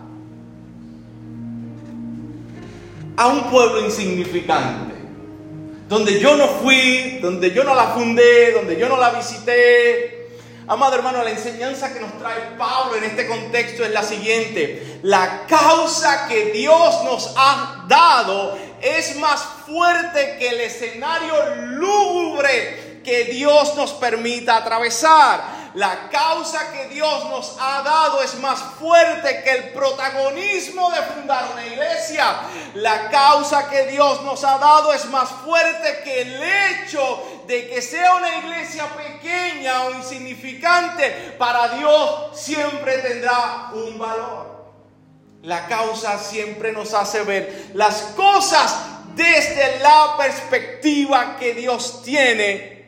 a 3.15 3.27
un 3.27 3.49
pueblo 3.49 3.85
insignificante? 3.85 4.95
Donde 5.87 6.19
yo 6.19 6.35
no 6.35 6.47
fui, 6.47 7.19
donde 7.21 7.51
yo 7.51 7.63
no 7.63 7.75
la 7.75 7.87
fundé, 7.87 8.53
donde 8.53 8.77
yo 8.77 8.89
no 8.89 8.97
la 8.97 9.11
visité. 9.11 10.29
Amado 10.67 10.95
hermano, 10.95 11.23
la 11.23 11.31
enseñanza 11.31 11.93
que 11.93 11.99
nos 11.99 12.17
trae 12.17 12.55
Pablo 12.57 12.95
en 12.95 13.03
este 13.03 13.27
contexto 13.27 13.83
es 13.83 13.91
la 13.91 14.03
siguiente. 14.03 14.99
La 15.03 15.45
causa 15.47 16.27
que 16.27 16.51
Dios 16.51 17.03
nos 17.03 17.33
ha 17.37 17.85
dado 17.87 18.57
es 18.81 19.17
más 19.17 19.41
fuerte 19.65 20.37
que 20.39 20.49
el 20.49 20.61
escenario 20.61 21.33
lúgubre 21.55 22.90
que 23.03 23.25
Dios 23.25 23.75
nos 23.75 23.93
permita 23.93 24.58
atravesar. 24.58 25.62
La 25.74 26.10
causa 26.10 26.70
que 26.74 26.89
Dios 26.89 27.29
nos 27.29 27.55
ha 27.60 27.81
dado 27.81 28.22
es 28.22 28.36
más 28.39 28.60
fuerte 28.77 29.41
que 29.41 29.51
el 29.51 29.70
protagonismo 29.70 30.91
de 30.91 31.01
fundar 31.03 31.46
una 31.53 31.65
iglesia. 31.65 32.41
La 32.74 33.10
causa 33.10 33.70
que 33.70 33.86
Dios 33.86 34.22
nos 34.24 34.43
ha 34.43 34.58
dado 34.58 34.91
es 34.91 35.05
más 35.05 35.29
fuerte 35.29 36.01
que 36.03 36.22
el 36.24 36.43
hecho 36.43 37.43
de 37.48 37.70
que 37.70 37.81
sea 37.81 38.15
una 38.15 38.38
iglesia 38.39 38.86
pequeña 38.88 39.84
o 39.84 39.93
insignificante. 39.96 41.36
Para 41.38 41.70
Dios 41.70 42.31
siempre 42.34 42.98
tendrá 42.98 43.70
un 43.74 43.98
valor. 43.98 44.51
La 45.43 45.67
causa 45.67 46.20
siempre 46.20 46.74
nos 46.74 46.93
hace 46.93 47.24
ver 47.24 47.72
las 47.74 48.01
cosas 48.15 48.75
desde 49.15 49.79
la 49.79 50.15
perspectiva 50.17 51.38
que 51.38 51.53
Dios 51.53 52.03
tiene 52.03 52.80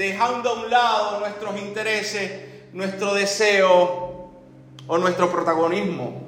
dejando 0.00 0.48
a 0.48 0.54
un 0.54 0.70
lado 0.70 1.20
nuestros 1.20 1.60
intereses, 1.60 2.32
nuestro 2.72 3.12
deseo 3.12 4.30
o 4.86 4.96
nuestro 4.96 5.30
protagonismo. 5.30 6.22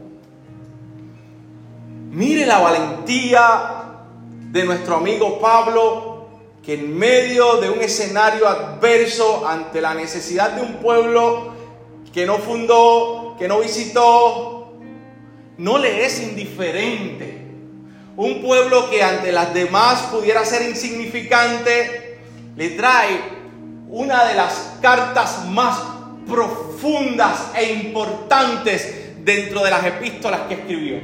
Mire 2.10 2.44
la 2.44 2.58
valentía 2.58 3.94
de 4.28 4.64
nuestro 4.66 4.96
amigo 4.96 5.40
Pablo, 5.40 6.26
que 6.62 6.74
en 6.74 6.98
medio 6.98 7.62
de 7.62 7.70
un 7.70 7.80
escenario 7.80 8.46
adverso 8.46 9.48
ante 9.48 9.80
la 9.80 9.94
necesidad 9.94 10.50
de 10.50 10.60
un 10.60 10.74
pueblo 10.74 11.54
que 12.12 12.26
no 12.26 12.36
fundó, 12.36 13.36
que 13.38 13.48
no 13.48 13.60
visitó, 13.60 14.74
no 15.56 15.78
le 15.78 16.04
es 16.04 16.20
indiferente. 16.20 17.46
Un 18.18 18.42
pueblo 18.42 18.90
que 18.90 19.02
ante 19.02 19.32
las 19.32 19.54
demás 19.54 20.10
pudiera 20.12 20.44
ser 20.44 20.68
insignificante, 20.68 22.18
le 22.54 22.68
trae 22.72 23.41
una 23.92 24.24
de 24.24 24.34
las 24.34 24.78
cartas 24.80 25.46
más 25.50 25.78
profundas 26.26 27.52
e 27.54 27.74
importantes 27.74 29.12
dentro 29.22 29.62
de 29.62 29.70
las 29.70 29.84
epístolas 29.84 30.40
que 30.48 30.54
escribió. 30.54 30.98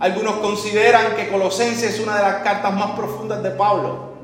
Algunos 0.00 0.36
consideran 0.36 1.14
que 1.14 1.28
Colosenses 1.28 1.94
es 1.94 2.00
una 2.00 2.16
de 2.16 2.22
las 2.22 2.36
cartas 2.36 2.72
más 2.72 2.92
profundas 2.92 3.42
de 3.42 3.50
Pablo 3.50 4.14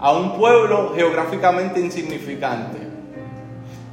a 0.00 0.12
un 0.12 0.36
pueblo 0.36 0.94
geográficamente 0.96 1.78
insignificante, 1.78 2.78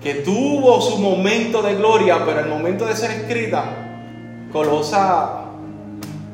que 0.01 0.15
tuvo 0.15 0.81
su 0.81 0.97
momento 0.97 1.61
de 1.61 1.75
gloria, 1.75 2.25
pero 2.25 2.39
el 2.39 2.49
momento 2.49 2.87
de 2.87 2.95
ser 2.95 3.11
escrita, 3.11 3.63
Colosa 4.51 5.43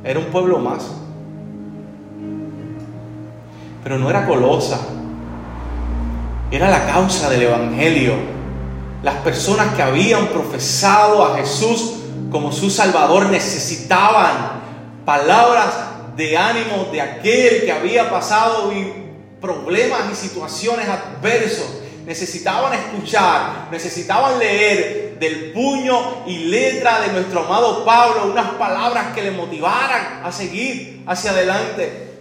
era 0.01 0.17
un 0.17 0.25
pueblo 0.27 0.59
más. 0.59 0.89
Pero 3.83 3.99
no 3.99 4.09
era 4.09 4.25
Colosa, 4.25 4.79
era 6.55 6.69
la 6.69 6.85
causa 6.85 7.31
del 7.31 7.41
Evangelio. 7.41 8.13
Las 9.01 9.15
personas 9.15 9.73
que 9.73 9.81
habían 9.81 10.27
profesado 10.27 11.25
a 11.25 11.37
Jesús 11.37 11.95
como 12.31 12.51
su 12.51 12.69
Salvador 12.69 13.29
necesitaban 13.29 14.61
palabras 15.03 15.73
de 16.15 16.37
ánimo 16.37 16.89
de 16.91 17.01
aquel 17.01 17.63
que 17.65 17.71
había 17.71 18.07
pasado 18.11 18.71
problemas 19.41 20.01
y 20.11 20.15
situaciones 20.15 20.87
adversos. 20.87 21.65
Necesitaban 22.05 22.73
escuchar, 22.73 23.69
necesitaban 23.71 24.37
leer 24.37 25.17
del 25.19 25.53
puño 25.53 26.23
y 26.27 26.37
letra 26.45 27.01
de 27.01 27.13
nuestro 27.13 27.45
amado 27.45 27.83
Pablo 27.83 28.31
unas 28.31 28.51
palabras 28.51 29.07
que 29.15 29.23
le 29.23 29.31
motivaran 29.31 30.21
a 30.23 30.31
seguir 30.31 31.01
hacia 31.07 31.31
adelante. 31.31 32.12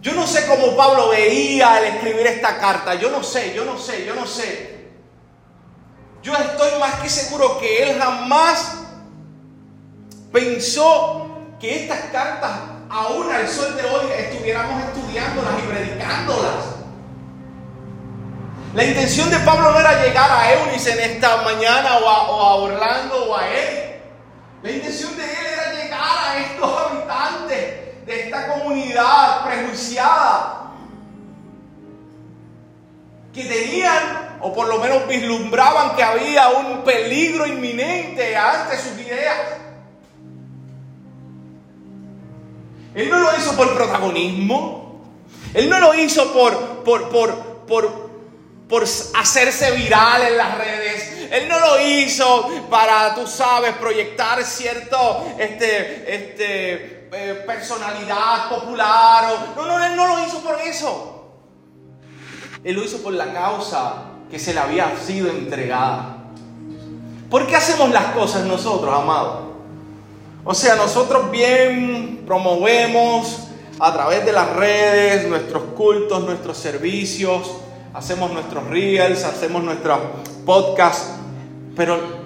Yo 0.00 0.14
no 0.14 0.26
sé 0.26 0.46
cómo 0.46 0.76
Pablo 0.76 1.10
veía 1.10 1.74
al 1.74 1.84
escribir 1.84 2.26
esta 2.26 2.58
carta. 2.58 2.94
Yo 2.94 3.10
no 3.10 3.22
sé, 3.22 3.52
yo 3.54 3.64
no 3.64 3.76
sé, 3.78 4.06
yo 4.06 4.14
no 4.14 4.26
sé. 4.26 4.80
Yo 6.22 6.34
estoy 6.34 6.78
más 6.78 6.94
que 7.00 7.08
seguro 7.08 7.58
que 7.58 7.82
él 7.82 7.98
jamás 7.98 8.78
pensó 10.32 11.28
que 11.58 11.82
estas 11.82 12.00
cartas, 12.12 12.50
aún 12.88 13.30
al 13.30 13.46
sol 13.48 13.76
de 13.76 13.84
hoy, 13.84 14.06
estuviéramos 14.16 14.82
estudiándolas 14.84 15.52
y 15.58 15.66
predicándolas. 15.66 16.64
La 18.74 18.84
intención 18.84 19.30
de 19.30 19.38
Pablo 19.40 19.72
no 19.72 19.80
era 19.80 20.02
llegar 20.02 20.30
a 20.30 20.52
Eunice 20.52 20.92
en 20.92 21.10
esta 21.12 21.42
mañana 21.42 21.98
o 21.98 22.08
a, 22.08 22.30
o 22.30 22.42
a 22.42 22.54
Orlando 22.54 23.30
o 23.30 23.36
a 23.36 23.48
él. 23.48 24.00
La 24.62 24.70
intención 24.70 25.14
de 25.16 25.24
él 25.24 25.46
era 25.52 25.72
llegar 25.72 26.18
a 26.28 26.38
estos 26.38 26.80
habitantes 26.86 27.89
de 28.10 28.22
esta 28.22 28.48
comunidad 28.48 29.44
prejuiciada 29.44 30.72
que 33.32 33.44
tenían 33.44 34.38
o 34.40 34.52
por 34.52 34.66
lo 34.66 34.78
menos 34.78 35.06
vislumbraban 35.06 35.94
que 35.94 36.02
había 36.02 36.48
un 36.48 36.82
peligro 36.82 37.46
inminente 37.46 38.36
ante 38.36 38.76
sus 38.78 38.98
ideas. 38.98 39.36
Él 42.96 43.08
no 43.08 43.20
lo 43.20 43.36
hizo 43.38 43.56
por 43.56 43.76
protagonismo, 43.76 45.04
él 45.54 45.70
no 45.70 45.78
lo 45.78 45.94
hizo 45.94 46.32
por, 46.32 46.82
por, 46.82 47.10
por, 47.10 47.34
por, 47.68 48.10
por 48.68 48.82
hacerse 48.82 49.70
viral 49.70 50.22
en 50.22 50.36
las 50.36 50.58
redes, 50.58 51.28
él 51.30 51.48
no 51.48 51.60
lo 51.60 51.80
hizo 51.80 52.66
para, 52.68 53.14
tú 53.14 53.24
sabes, 53.28 53.76
proyectar 53.76 54.42
cierto, 54.42 55.28
este, 55.38 56.12
este, 56.12 56.99
eh, 57.12 57.42
personalidad 57.46 58.48
popular. 58.48 59.24
O, 59.56 59.60
no, 59.60 59.66
no, 59.66 59.84
él 59.84 59.96
no 59.96 60.06
lo 60.06 60.26
hizo 60.26 60.40
por 60.40 60.60
eso. 60.60 61.32
Él 62.62 62.76
lo 62.76 62.84
hizo 62.84 62.98
por 63.02 63.12
la 63.14 63.32
causa 63.32 63.94
que 64.30 64.38
se 64.38 64.54
le 64.54 64.60
había 64.60 64.96
sido 64.96 65.28
entregada. 65.30 66.16
¿Por 67.30 67.46
qué 67.46 67.56
hacemos 67.56 67.90
las 67.90 68.06
cosas 68.06 68.44
nosotros, 68.44 68.92
amados? 68.92 69.50
O 70.44 70.54
sea, 70.54 70.74
nosotros 70.76 71.30
bien 71.30 72.24
promovemos 72.26 73.48
a 73.78 73.92
través 73.92 74.24
de 74.24 74.32
las 74.32 74.54
redes 74.56 75.28
nuestros 75.28 75.62
cultos, 75.76 76.24
nuestros 76.24 76.56
servicios, 76.58 77.50
hacemos 77.94 78.30
nuestros 78.32 78.66
reels, 78.66 79.24
hacemos 79.24 79.62
nuestros 79.62 79.98
podcasts, 80.44 81.12
pero 81.76 82.19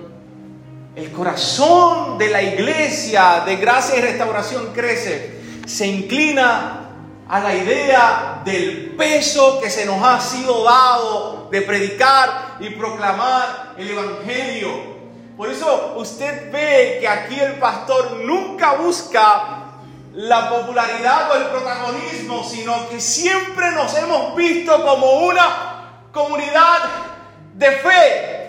el 0.96 1.10
corazón 1.10 2.18
de 2.18 2.28
la 2.28 2.42
iglesia 2.42 3.42
de 3.44 3.56
gracia 3.56 3.96
y 3.96 4.00
restauración 4.00 4.72
crece, 4.72 5.40
se 5.66 5.86
inclina 5.86 6.80
a 7.28 7.40
la 7.40 7.54
idea 7.54 8.42
del 8.44 8.94
peso 8.96 9.60
que 9.60 9.70
se 9.70 9.86
nos 9.86 10.02
ha 10.04 10.20
sido 10.20 10.62
dado 10.62 11.48
de 11.50 11.62
predicar 11.62 12.56
y 12.60 12.70
proclamar 12.70 13.74
el 13.76 13.90
Evangelio. 13.90 14.94
Por 15.36 15.50
eso 15.50 15.94
usted 15.96 16.52
ve 16.52 16.98
que 17.00 17.08
aquí 17.08 17.40
el 17.40 17.54
pastor 17.54 18.20
nunca 18.24 18.74
busca 18.74 19.64
la 20.12 20.48
popularidad 20.48 21.32
o 21.32 21.34
el 21.34 21.46
protagonismo, 21.46 22.44
sino 22.48 22.88
que 22.88 23.00
siempre 23.00 23.72
nos 23.72 23.96
hemos 23.98 24.36
visto 24.36 24.84
como 24.84 25.26
una 25.26 26.08
comunidad 26.12 26.78
de 27.54 27.70
fe. 27.72 28.43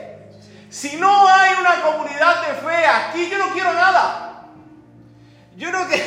Si 0.75 0.97
no 0.97 1.25
hay 1.25 1.53
una 1.57 1.81
comunidad 1.83 2.47
de 2.47 2.53
fe 2.55 2.85
aquí, 2.85 3.29
yo 3.29 3.37
no 3.37 3.53
quiero 3.53 3.71
nada. 3.71 4.43
Yo 5.55 5.71
no, 5.71 5.87
que, 5.87 6.03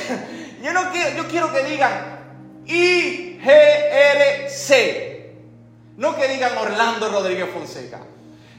yo 0.63 0.75
no 0.75 0.91
quiero, 0.93 1.17
yo 1.17 1.27
quiero 1.27 1.51
que 1.51 1.63
digan 1.65 2.19
IGRC. 2.67 3.47
No 5.97 6.15
que 6.15 6.29
digan 6.29 6.59
Orlando 6.59 7.09
Rodríguez 7.09 7.49
Fonseca. 7.51 8.01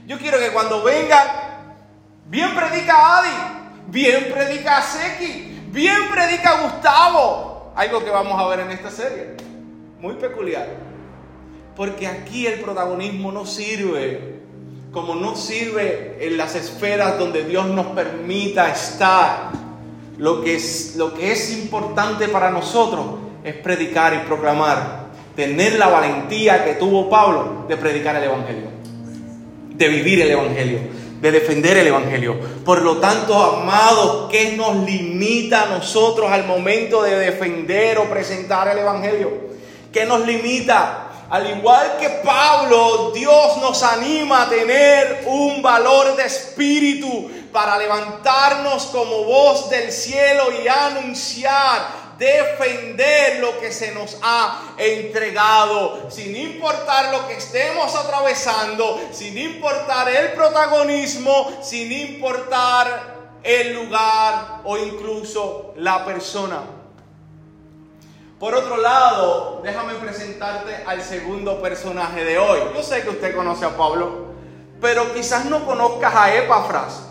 Yo 0.07 0.17
quiero 0.17 0.39
que 0.39 0.51
cuando 0.51 0.81
vengan, 0.83 1.27
bien 2.25 2.55
predica 2.55 3.19
Adi, 3.19 3.29
bien 3.85 4.31
predica 4.33 4.81
Seki, 4.81 5.67
bien 5.67 6.09
predica 6.09 6.61
Gustavo. 6.61 7.71
Algo 7.75 8.03
que 8.03 8.09
vamos 8.09 8.41
a 8.41 8.47
ver 8.47 8.61
en 8.61 8.71
esta 8.71 8.89
serie. 8.89 9.37
Muy 9.99 10.15
peculiar. 10.15 10.69
Porque 11.75 12.07
aquí 12.07 12.47
el 12.47 12.61
protagonismo 12.61 13.31
no 13.31 13.45
sirve 13.45 14.38
como 14.91 15.15
no 15.15 15.35
sirve 15.35 16.17
en 16.19 16.37
las 16.37 16.55
esferas 16.55 17.19
donde 17.19 17.43
Dios 17.43 17.67
nos 17.67 17.87
permita 17.87 18.71
estar. 18.71 19.51
Lo 20.17 20.43
que 20.43 20.55
es, 20.55 21.51
importante 21.51 22.27
para 22.27 22.49
nosotros 22.49 23.05
es 23.43 23.55
predicar 23.55 24.13
y 24.13 24.27
proclamar. 24.27 25.07
Tener 25.35 25.79
la 25.79 25.87
valentía 25.87 26.65
que 26.65 26.73
tuvo 26.73 27.09
Pablo 27.09 27.65
de 27.69 27.77
predicar 27.77 28.15
el 28.17 28.23
Evangelio 28.23 28.79
de 29.79 29.87
vivir 29.87 30.21
el 30.21 30.31
Evangelio, 30.31 30.79
de 31.21 31.31
defender 31.31 31.77
el 31.77 31.87
Evangelio. 31.87 32.37
Por 32.65 32.81
lo 32.81 32.97
tanto, 32.97 33.33
amados, 33.33 34.29
¿qué 34.29 34.57
nos 34.57 34.75
limita 34.85 35.63
a 35.63 35.77
nosotros 35.77 36.29
al 36.29 36.45
momento 36.45 37.01
de 37.01 37.17
defender 37.17 37.97
o 37.97 38.09
presentar 38.09 38.67
el 38.67 38.79
Evangelio? 38.79 39.31
¿Qué 39.91 40.05
nos 40.05 40.27
limita? 40.27 41.08
Al 41.29 41.47
igual 41.57 41.97
que 41.99 42.09
Pablo, 42.25 43.11
Dios 43.11 43.57
nos 43.57 43.83
anima 43.83 44.43
a 44.43 44.49
tener 44.49 45.23
un 45.27 45.61
valor 45.61 46.15
de 46.15 46.25
espíritu 46.25 47.29
para 47.53 47.77
levantarnos 47.77 48.87
como 48.87 49.25
voz 49.25 49.69
del 49.69 49.91
cielo 49.91 50.45
y 50.63 50.67
anunciar 50.67 52.09
defender 52.17 53.39
lo 53.39 53.59
que 53.59 53.71
se 53.71 53.91
nos 53.93 54.17
ha 54.21 54.73
entregado, 54.77 56.09
sin 56.09 56.35
importar 56.35 57.11
lo 57.13 57.27
que 57.27 57.35
estemos 57.35 57.95
atravesando, 57.95 58.99
sin 59.11 59.37
importar 59.37 60.09
el 60.09 60.33
protagonismo, 60.33 61.59
sin 61.61 61.91
importar 61.91 63.19
el 63.41 63.73
lugar 63.73 64.61
o 64.65 64.77
incluso 64.77 65.73
la 65.77 66.03
persona. 66.03 66.78
Por 68.39 68.55
otro 68.55 68.77
lado, 68.77 69.59
déjame 69.63 69.95
presentarte 69.95 70.83
al 70.87 71.01
segundo 71.01 71.61
personaje 71.61 72.23
de 72.23 72.39
hoy. 72.39 72.59
Yo 72.73 72.81
sé 72.81 73.01
que 73.01 73.09
usted 73.09 73.35
conoce 73.35 73.65
a 73.65 73.75
Pablo, 73.75 74.27
pero 74.79 75.13
quizás 75.13 75.43
no 75.45 75.65
conozcas 75.65 76.15
a 76.15 76.33
Epafras. 76.33 77.03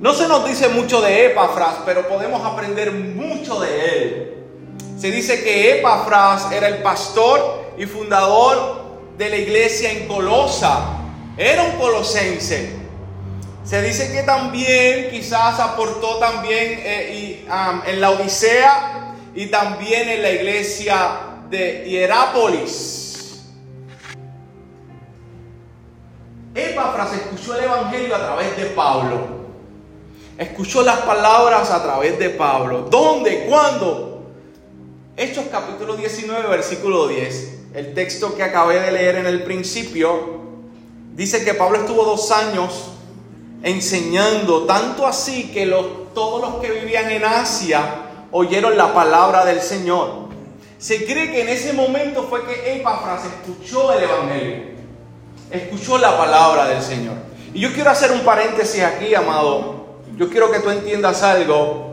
No 0.00 0.12
se 0.12 0.28
nos 0.28 0.46
dice 0.46 0.68
mucho 0.68 1.00
de 1.00 1.26
Epafras, 1.26 1.76
pero 1.86 2.06
podemos 2.06 2.44
aprender 2.44 2.92
mucho 2.92 3.58
de 3.58 3.84
él. 3.86 4.44
Se 4.98 5.10
dice 5.10 5.42
que 5.42 5.78
Epafras 5.78 6.52
era 6.52 6.68
el 6.68 6.82
pastor 6.82 7.72
y 7.78 7.86
fundador 7.86 8.82
de 9.16 9.30
la 9.30 9.36
iglesia 9.36 9.92
en 9.92 10.06
Colosa. 10.06 10.80
Era 11.38 11.62
un 11.62 11.72
colosense. 11.78 12.77
Se 13.68 13.82
dice 13.82 14.10
que 14.10 14.22
también 14.22 15.10
quizás 15.10 15.60
aportó 15.60 16.16
también 16.16 16.80
eh, 16.82 17.46
en 17.86 18.00
la 18.00 18.12
Odisea 18.12 19.14
y 19.34 19.48
también 19.48 20.08
en 20.08 20.22
la 20.22 20.30
iglesia 20.30 21.20
de 21.50 21.84
Hierápolis. 21.86 23.42
Epafras 26.54 27.12
escuchó 27.12 27.58
el 27.58 27.64
Evangelio 27.64 28.16
a 28.16 28.20
través 28.20 28.56
de 28.56 28.64
Pablo. 28.70 29.18
Escuchó 30.38 30.80
las 30.80 31.00
palabras 31.00 31.70
a 31.70 31.82
través 31.82 32.18
de 32.18 32.30
Pablo. 32.30 32.88
¿Dónde? 32.90 33.44
¿Cuándo? 33.46 34.30
Hechos 35.14 35.44
capítulo 35.52 35.94
19, 35.94 36.48
versículo 36.48 37.06
10. 37.06 37.74
El 37.74 37.92
texto 37.92 38.34
que 38.34 38.44
acabé 38.44 38.80
de 38.80 38.92
leer 38.92 39.16
en 39.16 39.26
el 39.26 39.42
principio 39.42 40.38
dice 41.12 41.44
que 41.44 41.52
Pablo 41.52 41.80
estuvo 41.80 42.02
dos 42.06 42.30
años 42.30 42.92
enseñando, 43.62 44.64
tanto 44.64 45.06
así 45.06 45.50
que 45.52 45.66
los, 45.66 46.14
todos 46.14 46.40
los 46.40 46.60
que 46.60 46.70
vivían 46.70 47.10
en 47.10 47.24
Asia 47.24 47.82
oyeron 48.30 48.76
la 48.76 48.92
palabra 48.92 49.44
del 49.44 49.60
Señor. 49.60 50.28
Se 50.78 51.04
cree 51.04 51.32
que 51.32 51.42
en 51.42 51.48
ese 51.48 51.72
momento 51.72 52.24
fue 52.24 52.44
que 52.46 52.76
Epafras 52.76 53.22
escuchó 53.24 53.92
el 53.92 54.04
Evangelio, 54.04 54.64
escuchó 55.50 55.98
la 55.98 56.16
palabra 56.16 56.68
del 56.68 56.82
Señor. 56.82 57.16
Y 57.52 57.60
yo 57.60 57.72
quiero 57.72 57.90
hacer 57.90 58.12
un 58.12 58.20
paréntesis 58.20 58.82
aquí, 58.82 59.14
amado, 59.14 60.02
yo 60.16 60.28
quiero 60.28 60.50
que 60.50 60.60
tú 60.60 60.70
entiendas 60.70 61.22
algo. 61.22 61.88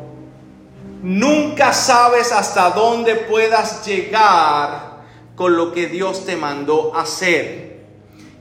Nunca 1.02 1.74
sabes 1.74 2.32
hasta 2.32 2.72
dónde 2.72 3.16
puedas 3.16 3.86
llegar 3.86 4.96
con 5.36 5.56
lo 5.56 5.72
que 5.72 5.88
Dios 5.88 6.26
te 6.26 6.36
mandó 6.36 6.96
hacer. 6.96 7.86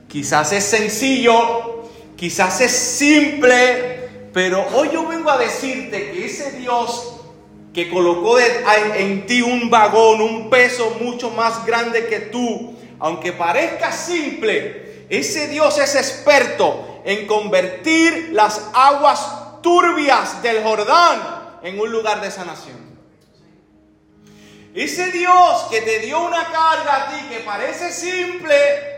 Quizás 0.09 0.53
es 0.53 0.65
sencillo, 0.65 1.74
quizás 2.17 2.61
es 2.61 2.73
simple, 2.73 4.09
pero 4.33 4.67
hoy 4.75 4.91
yo 4.93 5.07
vengo 5.07 5.31
a 5.31 5.39
decirte 5.39 6.13
que 6.13 6.27
ese 6.27 6.53
Dios 6.53 7.15
que 7.73 7.91
colocó 7.91 8.39
en 8.39 9.27
ti 9.27 9.43
un 9.43 9.69
vagón, 9.69 10.21
un 10.21 10.49
peso 10.49 10.97
mucho 11.01 11.31
más 11.31 11.67
grande 11.67 12.07
que 12.07 12.21
tú, 12.21 12.77
aunque 13.01 13.33
parezca 13.33 13.91
simple, 13.91 15.07
ese 15.09 15.49
Dios 15.49 15.79
es 15.79 15.95
experto 15.97 17.03
en 17.05 17.27
convertir 17.27 18.31
las 18.33 18.71
aguas 18.73 19.61
turbias 19.61 20.41
del 20.43 20.63
Jordán 20.63 21.59
en 21.63 21.79
un 21.79 21.91
lugar 21.91 22.21
de 22.21 22.31
sanación. 22.31 22.95
Ese 24.75 25.13
Dios 25.13 25.67
que 25.71 25.83
te 25.83 26.01
dio 26.01 26.21
una 26.25 26.45
carga 26.45 26.97
a 26.97 27.09
ti 27.09 27.27
que 27.29 27.41
parece 27.41 27.93
simple, 27.93 28.94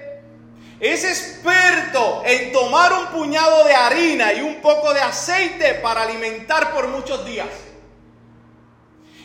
es 0.81 1.05
experto 1.05 2.23
en 2.25 2.53
tomar 2.53 2.93
un 2.93 3.07
puñado 3.07 3.65
de 3.65 3.75
harina 3.75 4.33
y 4.35 4.43
un 4.43 4.57
poco 4.61 4.93
de 4.93 5.01
aceite 5.01 5.75
para 5.75 6.03
alimentar 6.03 6.73
por 6.73 6.89
muchos 6.89 7.25
días. 7.25 7.49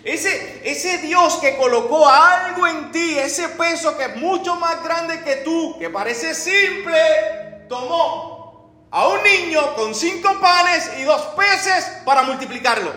Ese, 0.04 0.62
ese 0.64 0.98
Dios 1.00 1.38
que 1.38 1.58
colocó 1.58 2.08
algo 2.08 2.66
en 2.66 2.92
ti, 2.92 3.20
ese 3.20 3.50
peso 3.50 3.98
que 3.98 4.06
es 4.06 4.16
mucho 4.16 4.56
más 4.56 4.84
grande 4.84 5.22
que 5.22 5.38
tú, 5.38 5.78
que 5.78 5.90
parece 5.90 6.34
simple, 6.34 7.66
tomó 7.68 8.88
a 8.90 9.08
un 9.08 9.24
niño 9.24 9.76
con 9.76 9.94
cinco 9.94 10.40
panes 10.40 10.90
y 11.00 11.04
dos 11.04 11.22
peces 11.38 11.86
para 12.04 12.24
multiplicarlo. 12.24 12.92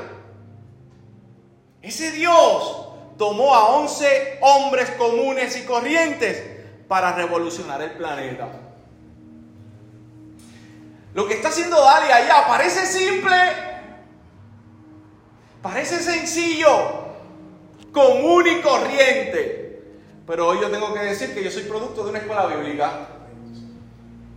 Ese 1.82 2.12
Dios 2.12 2.86
tomó 3.18 3.54
a 3.54 3.66
once 3.76 4.38
hombres 4.40 4.90
comunes 4.92 5.56
y 5.56 5.64
corrientes 5.64 6.53
para 6.88 7.12
revolucionar 7.12 7.80
el 7.82 7.92
planeta. 7.92 8.48
Lo 11.14 11.26
que 11.26 11.34
está 11.34 11.48
haciendo 11.48 11.80
Dali 11.80 12.10
allá 12.10 12.46
parece 12.48 12.86
simple, 12.86 13.36
parece 15.62 16.00
sencillo, 16.00 16.68
común 17.92 18.44
y 18.48 18.60
corriente. 18.60 19.64
Pero 20.26 20.48
hoy 20.48 20.58
yo 20.60 20.70
tengo 20.70 20.92
que 20.92 21.00
decir 21.00 21.34
que 21.34 21.44
yo 21.44 21.50
soy 21.50 21.62
producto 21.64 22.02
de 22.02 22.10
una 22.10 22.18
escuela 22.18 22.46
bíblica. 22.46 23.08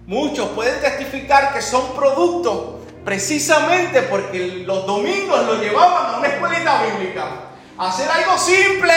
Muchos 0.06 0.50
pueden 0.50 0.80
testificar 0.80 1.54
que 1.54 1.62
son 1.62 1.96
productos 1.96 2.78
precisamente 3.04 4.04
porque 4.04 4.64
los 4.66 4.86
domingos 4.86 5.46
lo 5.46 5.56
llevaban 5.62 6.14
a 6.14 6.18
una 6.20 6.28
escuelita 6.28 6.84
bíblica. 6.84 7.28
Hacer 7.78 8.10
algo 8.10 8.38
simple, 8.38 8.94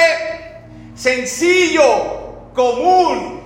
sencillo, 0.94 2.50
común. 2.54 3.39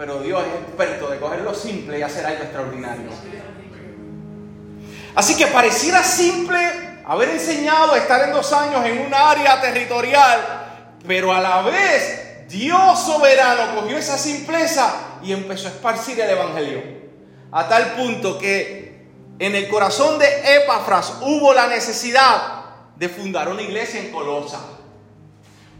Pero 0.00 0.18
Dios 0.20 0.42
es 0.46 0.66
experto 0.66 1.10
de 1.10 1.18
coger 1.18 1.42
lo 1.42 1.54
simple 1.54 1.98
y 1.98 2.02
hacer 2.02 2.24
algo 2.24 2.44
extraordinario. 2.44 3.10
Así 5.14 5.36
que 5.36 5.46
pareciera 5.48 6.02
simple 6.02 6.58
haber 7.04 7.28
enseñado 7.28 7.92
a 7.92 7.98
estar 7.98 8.26
en 8.26 8.32
dos 8.32 8.50
años 8.54 8.82
en 8.86 8.98
un 8.98 9.12
área 9.12 9.60
territorial, 9.60 10.96
pero 11.06 11.34
a 11.34 11.40
la 11.42 11.60
vez 11.60 12.48
Dios 12.48 12.98
soberano 12.98 13.74
cogió 13.74 13.98
esa 13.98 14.16
simpleza 14.16 15.18
y 15.22 15.34
empezó 15.34 15.68
a 15.68 15.72
esparcir 15.72 16.18
el 16.18 16.30
Evangelio. 16.30 16.82
A 17.52 17.68
tal 17.68 17.92
punto 17.92 18.38
que 18.38 19.04
en 19.38 19.54
el 19.54 19.68
corazón 19.68 20.18
de 20.18 20.56
Epafras 20.56 21.18
hubo 21.20 21.52
la 21.52 21.66
necesidad 21.66 22.64
de 22.96 23.06
fundar 23.10 23.50
una 23.50 23.60
iglesia 23.60 24.00
en 24.00 24.10
Colosa. 24.10 24.60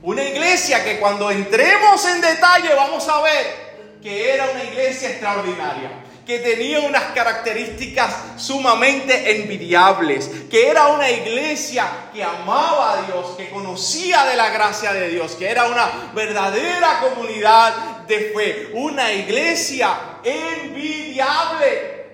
Una 0.02 0.22
iglesia 0.22 0.84
que 0.84 1.00
cuando 1.00 1.30
entremos 1.30 2.04
en 2.04 2.20
detalle 2.20 2.74
vamos 2.74 3.08
a 3.08 3.22
ver 3.22 3.59
que 4.02 4.32
era 4.32 4.50
una 4.50 4.64
iglesia 4.64 5.10
extraordinaria. 5.10 5.90
que 6.26 6.38
tenía 6.38 6.80
unas 6.80 7.02
características 7.12 8.14
sumamente 8.36 9.40
envidiables, 9.40 10.30
que 10.48 10.68
era 10.68 10.86
una 10.88 11.10
iglesia 11.10 11.88
que 12.12 12.22
amaba 12.22 12.92
a 12.92 13.02
Dios, 13.02 13.34
que 13.36 13.50
conocía 13.50 14.24
de 14.26 14.36
la 14.36 14.50
gracia 14.50 14.92
de 14.92 15.08
Dios, 15.08 15.32
que 15.32 15.48
era 15.48 15.64
una 15.64 16.12
verdadera 16.14 17.00
comunidad 17.00 18.06
de 18.06 18.32
fe, 18.32 18.70
una 18.74 19.12
iglesia 19.12 20.20
envidiable, 20.22 22.06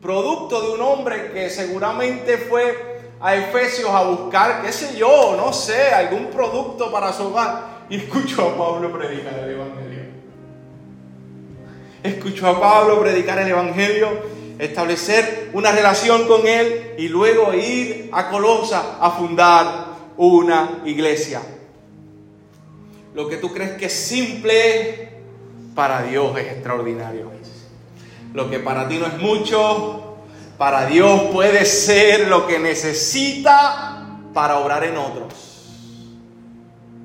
producto 0.00 0.60
de 0.60 0.70
un 0.74 0.82
hombre 0.82 1.32
que 1.32 1.50
seguramente 1.50 2.38
fue 2.38 3.00
a 3.20 3.34
Efesios 3.34 3.90
a 3.90 4.02
buscar, 4.02 4.62
qué 4.62 4.72
sé 4.72 4.96
yo, 4.96 5.34
no 5.36 5.52
sé, 5.52 5.88
algún 5.88 6.26
producto 6.26 6.92
para 6.92 7.12
su 7.12 7.26
hogar 7.28 7.86
y 7.88 7.96
escuchó 7.96 8.50
a 8.50 8.56
Pablo 8.56 8.92
predicar 8.92 9.34
escuchó 12.02 12.48
a 12.48 12.60
Pablo 12.60 13.00
predicar 13.00 13.38
el 13.38 13.48
Evangelio, 13.48 14.08
establecer 14.58 15.50
una 15.52 15.72
relación 15.72 16.26
con 16.26 16.46
él 16.46 16.94
y 16.98 17.08
luego 17.08 17.54
ir 17.54 18.10
a 18.12 18.30
Colosa 18.30 18.98
a 19.00 19.10
fundar 19.12 19.86
una 20.16 20.82
iglesia. 20.84 21.40
Lo 23.14 23.28
que 23.28 23.36
tú 23.36 23.52
crees 23.52 23.72
que 23.72 23.86
es 23.86 23.92
simple, 23.92 25.12
para 25.74 26.02
Dios 26.02 26.36
es 26.38 26.52
extraordinario. 26.52 27.30
Lo 28.34 28.48
que 28.48 28.58
para 28.58 28.88
ti 28.88 28.98
no 28.98 29.06
es 29.06 29.18
mucho, 29.18 30.16
para 30.56 30.86
Dios 30.86 31.22
puede 31.32 31.64
ser 31.64 32.28
lo 32.28 32.46
que 32.46 32.58
necesita 32.58 34.18
para 34.32 34.58
obrar 34.58 34.84
en 34.84 34.96
otros. 34.96 35.34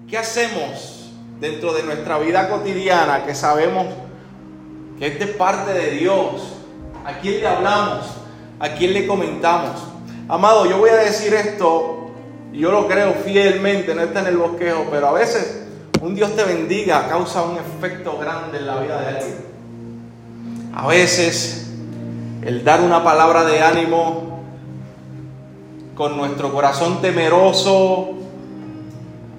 ¿Qué 0.10 0.18
hacemos 0.18 1.12
dentro 1.40 1.74
de 1.74 1.84
nuestra 1.84 2.18
vida 2.18 2.50
cotidiana 2.50 3.26
que 3.26 3.36
sabemos 3.36 3.88
que 4.98 5.08
es 5.08 5.28
parte 5.32 5.74
de 5.74 5.92
Dios. 5.92 6.54
¿A 7.06 7.20
quién 7.20 7.40
le 7.42 7.48
hablamos? 7.48 8.06
¿A 8.60 8.70
quién 8.70 8.94
le 8.94 9.08
comentamos? 9.08 9.84
Amado, 10.28 10.66
yo 10.66 10.78
voy 10.78 10.90
a 10.90 10.98
decir 10.98 11.34
esto, 11.34 12.10
y 12.52 12.60
yo 12.60 12.72
lo 12.72 12.88
creo 12.88 13.14
fielmente, 13.14 13.96
no 13.96 14.02
está 14.02 14.22
en 14.22 14.28
el 14.28 14.38
bosquejo, 14.38 14.88
pero 14.92 15.08
a 15.08 15.12
veces 15.14 15.66
un 16.02 16.16
Dios 16.16 16.36
te 16.36 16.44
bendiga 16.44 17.08
causa 17.08 17.44
un 17.44 17.58
efecto 17.58 18.18
grande 18.18 18.58
en 18.58 18.68
la 18.68 18.80
vida 18.80 19.00
de 19.00 19.08
alguien. 19.08 19.46
A 20.76 20.88
veces 20.88 21.72
el 22.44 22.64
dar 22.64 22.82
una 22.82 23.04
palabra 23.04 23.44
de 23.46 23.62
ánimo 23.62 24.42
con 25.96 26.18
nuestro 26.18 26.54
corazón 26.54 27.02
temeroso, 27.02 28.10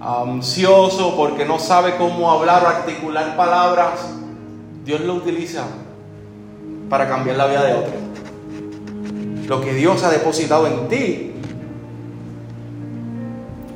ansioso, 0.00 1.16
porque 1.16 1.44
no 1.44 1.58
sabe 1.58 1.96
cómo 1.96 2.30
hablar 2.30 2.64
o 2.64 2.68
articular 2.68 3.36
palabras, 3.36 4.10
Dios 4.88 5.02
lo 5.02 5.16
utiliza 5.16 5.66
para 6.88 7.06
cambiar 7.06 7.36
la 7.36 7.46
vida 7.46 7.62
de 7.62 7.74
otro. 7.74 7.92
Lo 9.46 9.60
que 9.60 9.74
Dios 9.74 10.02
ha 10.02 10.10
depositado 10.10 10.66
en 10.66 10.88
ti, 10.88 11.34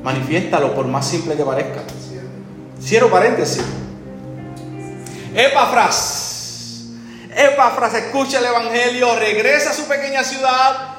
manifiéstalo 0.01 0.73
por 0.73 0.87
más 0.87 1.07
simple 1.07 1.35
que 1.35 1.43
parezca. 1.43 1.83
Cierro 2.81 3.11
paréntesis. 3.11 3.63
Epafras. 5.35 6.87
Epafras 7.37 7.93
escucha 7.93 8.39
el 8.39 8.45
Evangelio, 8.45 9.15
regresa 9.15 9.69
a 9.69 9.73
su 9.73 9.87
pequeña 9.87 10.23
ciudad 10.23 10.95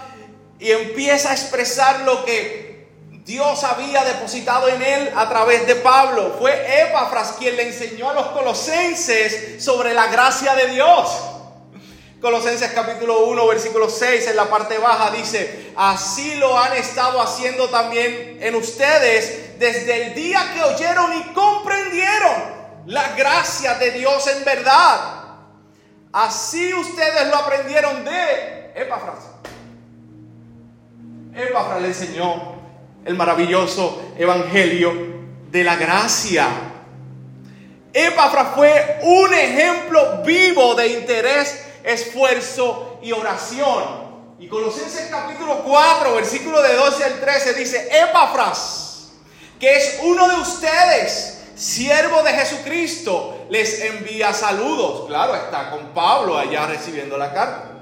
y 0.61 0.71
empieza 0.71 1.31
a 1.31 1.33
expresar 1.33 2.03
lo 2.03 2.25
que 2.25 2.64
Dios 3.25 3.65
había 3.65 4.05
depositado 4.05 4.69
en 4.69 4.83
él 4.83 5.13
a 5.17 5.29
través 5.29 5.67
de 5.67 5.77
Pablo. 5.77 6.37
Fue 6.39 6.83
Epafras 6.83 7.37
quien 7.39 7.57
le 7.57 7.69
enseñó 7.69 8.11
a 8.11 8.15
los 8.15 8.27
colosenses 8.29 9.65
sobre 9.65 9.95
la 9.95 10.09
gracia 10.09 10.55
de 10.55 10.67
Dios. 10.69 11.09
Colosenses 12.21 12.73
capítulo 12.73 13.27
1, 13.27 13.47
versículo 13.47 13.89
6, 13.89 14.29
en 14.29 14.37
la 14.37 14.45
parte 14.51 14.79
baja 14.79 15.11
dice, 15.11 15.73
así 15.77 16.35
lo 16.37 16.59
han 16.59 16.75
estado 16.75 17.21
haciendo 17.21 17.69
también 17.69 18.39
en 18.41 18.55
ustedes 18.55 19.59
desde 19.59 20.07
el 20.07 20.15
día 20.15 20.53
que 20.55 20.63
oyeron 20.63 21.13
y 21.19 21.23
comprendieron 21.33 22.55
la 22.87 23.09
gracia 23.15 23.75
de 23.75 23.91
Dios 23.93 24.27
en 24.27 24.45
verdad. 24.45 25.01
Así 26.13 26.73
ustedes 26.75 27.27
lo 27.29 27.37
aprendieron 27.37 28.05
de 28.05 28.73
Epafras. 28.75 29.25
Epafras 31.35 31.81
le 31.81 31.89
enseñó 31.89 32.54
el 33.05 33.15
maravilloso 33.15 34.13
evangelio 34.19 34.93
de 35.51 35.65
la 35.65 35.77
gracia. 35.77 36.49
Epafras 37.93 38.55
fue 38.55 38.99
un 39.03 39.33
ejemplo 39.33 40.23
vivo 40.25 40.75
de 40.75 40.89
interés, 40.89 41.65
esfuerzo 41.85 42.99
y 43.03 43.13
oración. 43.13 44.05
Y 44.39 44.49
Colosenses 44.49 45.09
capítulo 45.11 45.63
4, 45.65 46.15
versículo 46.15 46.61
de 46.61 46.75
12 46.75 47.05
al 47.05 47.21
13 47.21 47.55
dice, 47.55 47.89
Epafras, 47.93 49.13
que 49.61 49.77
es 49.77 50.01
uno 50.03 50.29
de 50.29 50.37
ustedes, 50.37 51.43
siervo 51.55 52.23
de 52.23 52.33
Jesucristo, 52.33 53.47
les 53.49 53.81
envía 53.81 54.33
saludos. 54.33 55.07
Claro, 55.07 55.37
está 55.37 55.71
con 55.71 55.95
Pablo 55.95 56.37
allá 56.37 56.67
recibiendo 56.67 57.17
la 57.17 57.33
carta 57.33 57.74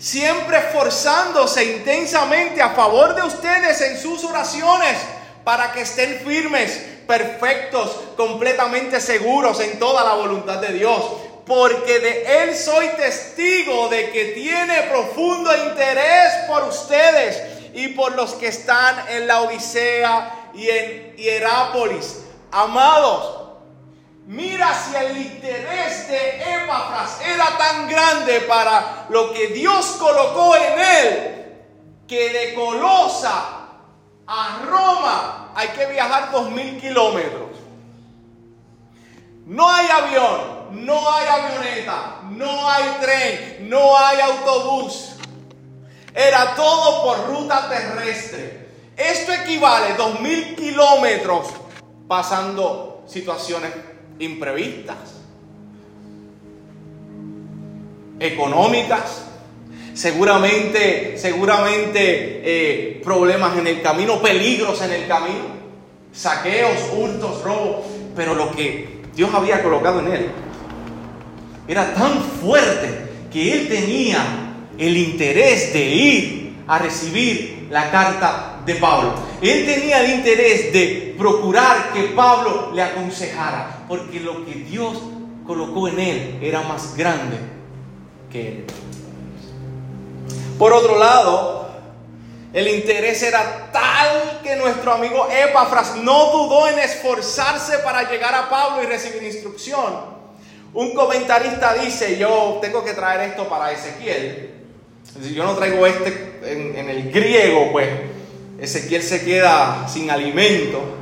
siempre 0.00 0.56
esforzándose 0.56 1.62
intensamente 1.62 2.62
a 2.62 2.70
favor 2.70 3.14
de 3.14 3.22
ustedes 3.22 3.80
en 3.82 3.98
sus 4.00 4.24
oraciones 4.24 4.96
para 5.44 5.72
que 5.72 5.82
estén 5.82 6.20
firmes, 6.24 6.86
perfectos, 7.06 8.00
completamente 8.16 9.00
seguros 9.00 9.60
en 9.60 9.78
toda 9.78 10.02
la 10.02 10.14
voluntad 10.14 10.58
de 10.58 10.72
Dios. 10.72 11.02
Porque 11.46 11.98
de 11.98 12.42
Él 12.42 12.56
soy 12.56 12.88
testigo 12.96 13.88
de 13.88 14.10
que 14.10 14.26
tiene 14.26 14.82
profundo 14.82 15.50
interés 15.68 16.32
por 16.46 16.64
ustedes 16.64 17.42
y 17.74 17.88
por 17.88 18.14
los 18.14 18.34
que 18.34 18.48
están 18.48 19.08
en 19.08 19.26
la 19.26 19.42
Odisea 19.42 20.50
y 20.54 20.68
en 20.68 21.16
Hierápolis. 21.16 22.20
Amados, 22.52 23.49
Mira 24.30 24.72
si 24.72 24.94
el 24.94 25.16
interés 25.16 26.06
de 26.06 26.54
Epafras 26.54 27.20
era 27.20 27.58
tan 27.58 27.88
grande 27.88 28.42
para 28.42 29.06
lo 29.08 29.32
que 29.32 29.48
Dios 29.48 29.96
colocó 29.98 30.54
en 30.54 30.78
él, 30.78 31.56
que 32.06 32.30
de 32.30 32.54
Colosa 32.54 33.42
a 34.28 34.62
Roma 34.68 35.50
hay 35.52 35.66
que 35.70 35.84
viajar 35.86 36.30
dos 36.30 36.48
mil 36.48 36.80
kilómetros. 36.80 37.50
No 39.46 39.68
hay 39.68 39.88
avión, 39.88 40.86
no 40.86 41.12
hay 41.12 41.26
avioneta, 41.26 42.20
no 42.30 42.70
hay 42.70 42.84
tren, 43.00 43.68
no 43.68 43.98
hay 43.98 44.20
autobús. 44.20 45.16
Era 46.14 46.54
todo 46.54 47.02
por 47.02 47.26
ruta 47.26 47.68
terrestre. 47.68 48.92
Esto 48.96 49.32
equivale 49.32 49.94
a 49.94 49.96
dos 49.96 50.20
mil 50.20 50.54
kilómetros 50.54 51.48
pasando 52.06 53.02
situaciones 53.08 53.72
imprevistas, 54.20 54.96
económicas, 58.20 59.24
seguramente, 59.94 61.16
seguramente 61.16 62.40
eh, 62.44 63.00
problemas 63.02 63.58
en 63.58 63.66
el 63.66 63.82
camino, 63.82 64.20
peligros 64.20 64.80
en 64.82 64.92
el 64.92 65.08
camino, 65.08 65.60
saqueos, 66.12 66.90
hurtos, 66.96 67.42
robos, 67.42 67.86
pero 68.14 68.34
lo 68.34 68.50
que 68.52 69.00
Dios 69.14 69.32
había 69.34 69.62
colocado 69.62 70.00
en 70.00 70.12
él 70.12 70.30
era 71.66 71.94
tan 71.94 72.20
fuerte 72.22 73.10
que 73.32 73.52
él 73.52 73.68
tenía 73.68 74.24
el 74.76 74.96
interés 74.96 75.72
de 75.72 75.86
ir 75.86 76.54
a 76.66 76.78
recibir 76.78 77.68
la 77.70 77.90
carta 77.90 78.60
de 78.66 78.74
Pablo. 78.74 79.14
Él 79.40 79.66
tenía 79.66 80.04
el 80.04 80.18
interés 80.18 80.72
de 80.72 81.14
procurar 81.16 81.92
que 81.92 82.04
Pablo 82.14 82.72
le 82.74 82.82
aconsejara, 82.82 83.79
porque 83.90 84.20
lo 84.20 84.46
que 84.46 84.54
Dios 84.54 85.02
colocó 85.44 85.88
en 85.88 85.98
él 85.98 86.38
era 86.40 86.62
más 86.62 86.96
grande 86.96 87.38
que 88.30 88.48
él. 88.48 88.64
Por 90.56 90.72
otro 90.72 90.96
lado, 90.96 91.68
el 92.52 92.68
interés 92.68 93.20
era 93.24 93.68
tal 93.72 94.42
que 94.44 94.54
nuestro 94.54 94.92
amigo 94.92 95.26
Epafras 95.28 95.96
no 95.96 96.30
dudó 96.30 96.68
en 96.68 96.78
esforzarse 96.78 97.78
para 97.78 98.08
llegar 98.08 98.32
a 98.32 98.48
Pablo 98.48 98.84
y 98.84 98.86
recibir 98.86 99.24
instrucción. 99.24 99.92
Un 100.72 100.94
comentarista 100.94 101.74
dice, 101.74 102.16
yo 102.16 102.60
tengo 102.62 102.84
que 102.84 102.92
traer 102.92 103.30
esto 103.30 103.48
para 103.48 103.72
Ezequiel. 103.72 104.54
Si 105.20 105.34
yo 105.34 105.42
no 105.42 105.56
traigo 105.56 105.84
este 105.84 106.38
en, 106.44 106.88
el 106.88 107.10
griego, 107.10 107.72
pues 107.72 107.88
Ezequiel 108.60 109.02
se 109.02 109.24
queda 109.24 109.88
sin 109.88 110.12
alimento. 110.12 110.99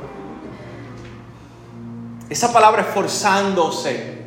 Esa 2.29 2.53
palabra 2.53 2.83
esforzándose, 2.83 4.19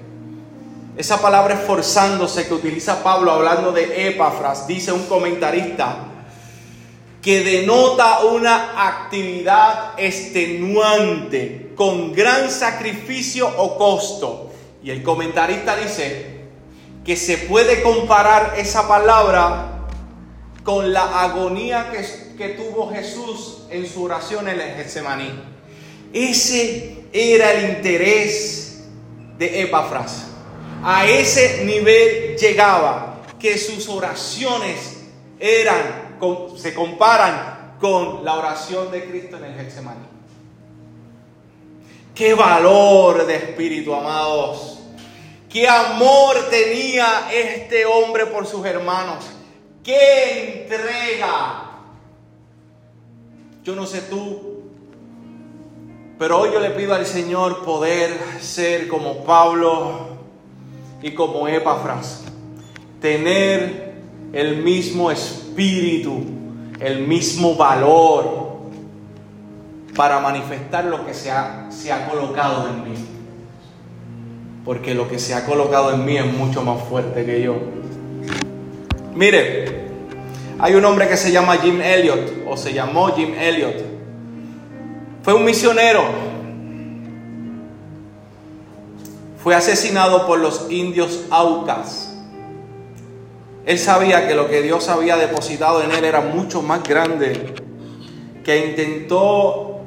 esa 0.97 1.23
palabra 1.23 1.55
esforzándose 1.55 2.49
que 2.49 2.55
utiliza 2.55 3.03
Pablo 3.03 3.31
hablando 3.31 3.71
de 3.71 4.09
Epafras, 4.09 4.67
dice 4.67 4.91
un 4.91 5.05
comentarista, 5.07 5.99
que 7.23 7.45
denota 7.45 8.25
una 8.25 8.88
actividad 8.88 9.93
extenuante, 9.97 11.73
con 11.77 12.12
gran 12.12 12.51
sacrificio 12.51 13.49
o 13.57 13.79
costo. 13.79 14.51
Y 14.83 14.91
el 14.91 15.05
comentarista 15.05 15.77
dice 15.77 16.41
que 17.05 17.17
se 17.17 17.38
puede 17.38 17.83
comparar 17.83 18.55
esa 18.57 18.88
palabra 18.88 19.87
con 20.65 20.93
la 20.93 21.23
agonía 21.23 21.93
que, 21.93 22.05
que 22.37 22.49
tuvo 22.51 22.91
Jesús 22.91 23.62
en 23.71 23.88
su 23.88 24.03
oración 24.03 24.49
en 24.49 24.61
el 24.61 24.75
Getsemaní. 24.75 25.52
Ese 26.12 27.05
era 27.12 27.53
el 27.53 27.77
interés 27.77 28.85
de 29.38 29.62
Epafras. 29.62 30.29
A 30.83 31.07
ese 31.07 31.64
nivel 31.64 32.37
llegaba 32.37 33.22
que 33.38 33.57
sus 33.59 33.88
oraciones 33.88 34.98
eran, 35.38 36.18
se 36.57 36.75
comparan 36.75 37.77
con 37.81 38.25
la 38.25 38.37
oración 38.37 38.90
de 38.90 39.05
Cristo 39.05 39.37
en 39.37 39.44
el 39.44 39.55
Getsemaní. 39.55 40.07
Qué 42.14 42.35
valor 42.35 43.27
de 43.27 43.37
espíritu, 43.37 43.94
amados. 43.94 44.79
Qué 45.48 45.68
amor 45.68 46.48
tenía 46.51 47.31
este 47.33 47.85
hombre 47.85 48.27
por 48.27 48.46
sus 48.46 48.64
hermanos. 48.64 49.25
Qué 49.83 50.62
entrega. 50.62 51.70
Yo 53.64 53.75
no 53.75 53.87
sé 53.87 54.03
tú, 54.03 54.52
pero 56.23 56.39
hoy 56.39 56.51
yo 56.53 56.61
le 56.61 56.71
pido 56.71 56.95
al 56.95 57.05
Señor 57.05 57.65
poder 57.65 58.17
ser 58.41 58.87
como 58.87 59.25
Pablo 59.25 60.11
y 61.03 61.11
como 61.15 61.49
Epafras. 61.49 62.23
Tener 63.01 63.95
el 64.33 64.59
mismo 64.59 65.11
espíritu, 65.11 66.23
el 66.79 67.09
mismo 67.09 67.57
valor 67.57 68.53
para 69.97 70.21
manifestar 70.21 70.85
lo 70.85 71.05
que 71.05 71.13
se 71.13 71.33
ha, 71.33 71.67
se 71.73 71.91
ha 71.91 72.09
colocado 72.09 72.69
en 72.69 72.85
mí. 72.85 72.95
Porque 74.65 74.95
lo 74.95 75.09
que 75.09 75.19
se 75.19 75.35
ha 75.35 75.45
colocado 75.45 75.93
en 75.93 76.05
mí 76.05 76.19
es 76.19 76.33
mucho 76.33 76.63
más 76.63 76.85
fuerte 76.85 77.27
que 77.27 77.43
yo. 77.43 77.57
Mire, 79.13 79.89
hay 80.61 80.77
un 80.77 80.85
hombre 80.85 81.09
que 81.09 81.17
se 81.17 81.33
llama 81.33 81.57
Jim 81.57 81.81
Elliot, 81.81 82.45
o 82.47 82.57
se 82.57 82.73
llamó 82.73 83.09
Jim 83.09 83.35
Elliot. 83.35 83.91
Fue 85.23 85.35
un 85.35 85.45
misionero. 85.45 86.03
Fue 89.43 89.55
asesinado 89.55 90.27
por 90.27 90.39
los 90.39 90.71
indios 90.71 91.25
Aucas. 91.31 92.13
Él 93.65 93.79
sabía 93.79 94.27
que 94.27 94.35
lo 94.35 94.49
que 94.49 94.63
Dios 94.63 94.89
había 94.89 95.17
depositado 95.17 95.83
en 95.83 95.93
él 95.93 96.05
era 96.05 96.21
mucho 96.21 96.63
más 96.63 96.83
grande, 96.83 97.55
que 98.45 98.67
intentó 98.67 99.81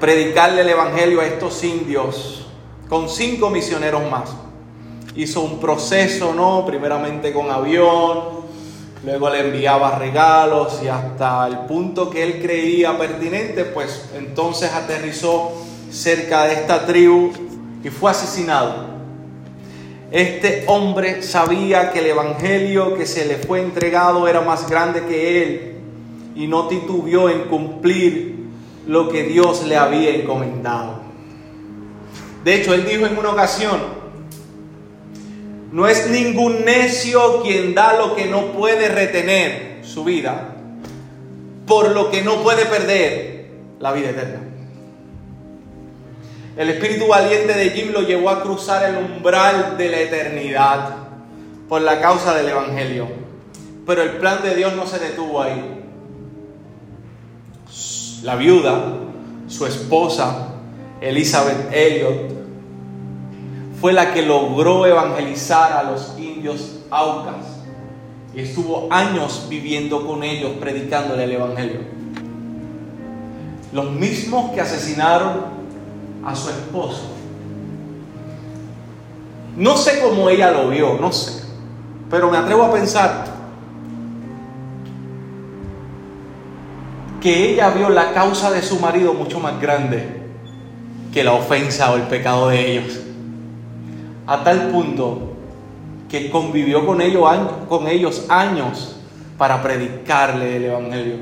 predicarle 0.00 0.60
el 0.60 0.68
Evangelio 0.68 1.22
a 1.22 1.26
estos 1.26 1.64
indios 1.64 2.46
con 2.90 3.08
cinco 3.08 3.48
misioneros 3.48 4.02
más. 4.10 4.34
Hizo 5.16 5.40
un 5.40 5.58
proceso, 5.58 6.34
¿no? 6.34 6.66
Primeramente 6.66 7.32
con 7.32 7.50
avión, 7.50 8.43
luego 9.04 9.28
le 9.28 9.40
enviaba 9.40 9.98
regalos 9.98 10.80
y 10.82 10.88
hasta 10.88 11.46
el 11.46 11.58
punto 11.60 12.08
que 12.08 12.22
él 12.22 12.40
creía 12.40 12.96
pertinente, 12.96 13.64
pues 13.64 14.10
entonces 14.16 14.72
aterrizó 14.72 15.52
cerca 15.90 16.44
de 16.44 16.54
esta 16.54 16.86
tribu 16.86 17.30
y 17.82 17.90
fue 17.90 18.10
asesinado. 18.10 18.94
Este 20.10 20.64
hombre 20.68 21.22
sabía 21.22 21.90
que 21.90 21.98
el 21.98 22.06
Evangelio 22.06 22.94
que 22.96 23.04
se 23.04 23.26
le 23.26 23.36
fue 23.36 23.60
entregado 23.60 24.26
era 24.26 24.40
más 24.40 24.68
grande 24.70 25.04
que 25.04 25.42
él 25.42 25.74
y 26.34 26.46
no 26.46 26.68
titubió 26.68 27.28
en 27.28 27.42
cumplir 27.42 28.34
lo 28.86 29.08
que 29.08 29.24
Dios 29.24 29.64
le 29.66 29.76
había 29.76 30.10
encomendado. 30.10 31.00
De 32.44 32.54
hecho, 32.54 32.74
él 32.74 32.86
dijo 32.86 33.06
en 33.06 33.18
una 33.18 33.30
ocasión, 33.30 33.80
no 35.74 35.88
es 35.88 36.08
ningún 36.08 36.64
necio 36.64 37.42
quien 37.42 37.74
da 37.74 37.98
lo 37.98 38.14
que 38.14 38.26
no 38.26 38.52
puede 38.52 38.86
retener 38.88 39.80
su 39.82 40.04
vida, 40.04 40.54
por 41.66 41.90
lo 41.90 42.12
que 42.12 42.22
no 42.22 42.44
puede 42.44 42.64
perder 42.66 43.50
la 43.80 43.90
vida 43.90 44.10
eterna. 44.10 44.38
El 46.56 46.70
espíritu 46.70 47.08
valiente 47.08 47.54
de 47.54 47.70
Jim 47.70 47.90
lo 47.90 48.02
llevó 48.02 48.30
a 48.30 48.40
cruzar 48.40 48.88
el 48.88 48.98
umbral 48.98 49.76
de 49.76 49.88
la 49.88 49.98
eternidad 49.98 50.96
por 51.68 51.82
la 51.82 52.00
causa 52.00 52.36
del 52.36 52.50
Evangelio. 52.50 53.08
Pero 53.84 54.02
el 54.02 54.10
plan 54.18 54.44
de 54.44 54.54
Dios 54.54 54.74
no 54.74 54.86
se 54.86 55.00
detuvo 55.00 55.42
ahí 55.42 55.60
la 58.22 58.36
viuda, 58.36 58.92
su 59.48 59.66
esposa, 59.66 60.50
Elizabeth 61.00 61.72
Elliot, 61.72 62.33
fue 63.80 63.92
la 63.92 64.12
que 64.12 64.22
logró 64.22 64.86
evangelizar 64.86 65.72
a 65.72 65.82
los 65.82 66.14
indios 66.18 66.80
Aucas 66.90 67.54
y 68.34 68.40
estuvo 68.40 68.88
años 68.90 69.46
viviendo 69.48 70.06
con 70.06 70.22
ellos 70.22 70.52
predicándole 70.60 71.24
el 71.24 71.32
Evangelio. 71.32 71.80
Los 73.72 73.90
mismos 73.90 74.52
que 74.52 74.60
asesinaron 74.60 75.44
a 76.24 76.34
su 76.34 76.50
esposo. 76.50 77.10
No 79.56 79.76
sé 79.76 80.00
cómo 80.00 80.28
ella 80.28 80.50
lo 80.50 80.68
vio, 80.68 80.98
no 81.00 81.12
sé, 81.12 81.44
pero 82.10 82.30
me 82.30 82.38
atrevo 82.38 82.64
a 82.64 82.72
pensar 82.72 83.24
que 87.20 87.52
ella 87.52 87.70
vio 87.70 87.88
la 87.88 88.12
causa 88.12 88.50
de 88.50 88.62
su 88.62 88.80
marido 88.80 89.14
mucho 89.14 89.38
más 89.38 89.60
grande 89.60 90.22
que 91.12 91.22
la 91.22 91.32
ofensa 91.32 91.92
o 91.92 91.96
el 91.96 92.02
pecado 92.02 92.48
de 92.48 92.72
ellos. 92.72 93.03
A 94.26 94.42
tal 94.42 94.68
punto 94.68 95.34
que 96.08 96.30
convivió 96.30 96.86
con 96.86 97.00
ellos, 97.00 97.28
con 97.68 97.88
ellos 97.88 98.26
años 98.28 98.96
para 99.36 99.62
predicarle 99.62 100.56
el 100.56 100.64
Evangelio. 100.66 101.16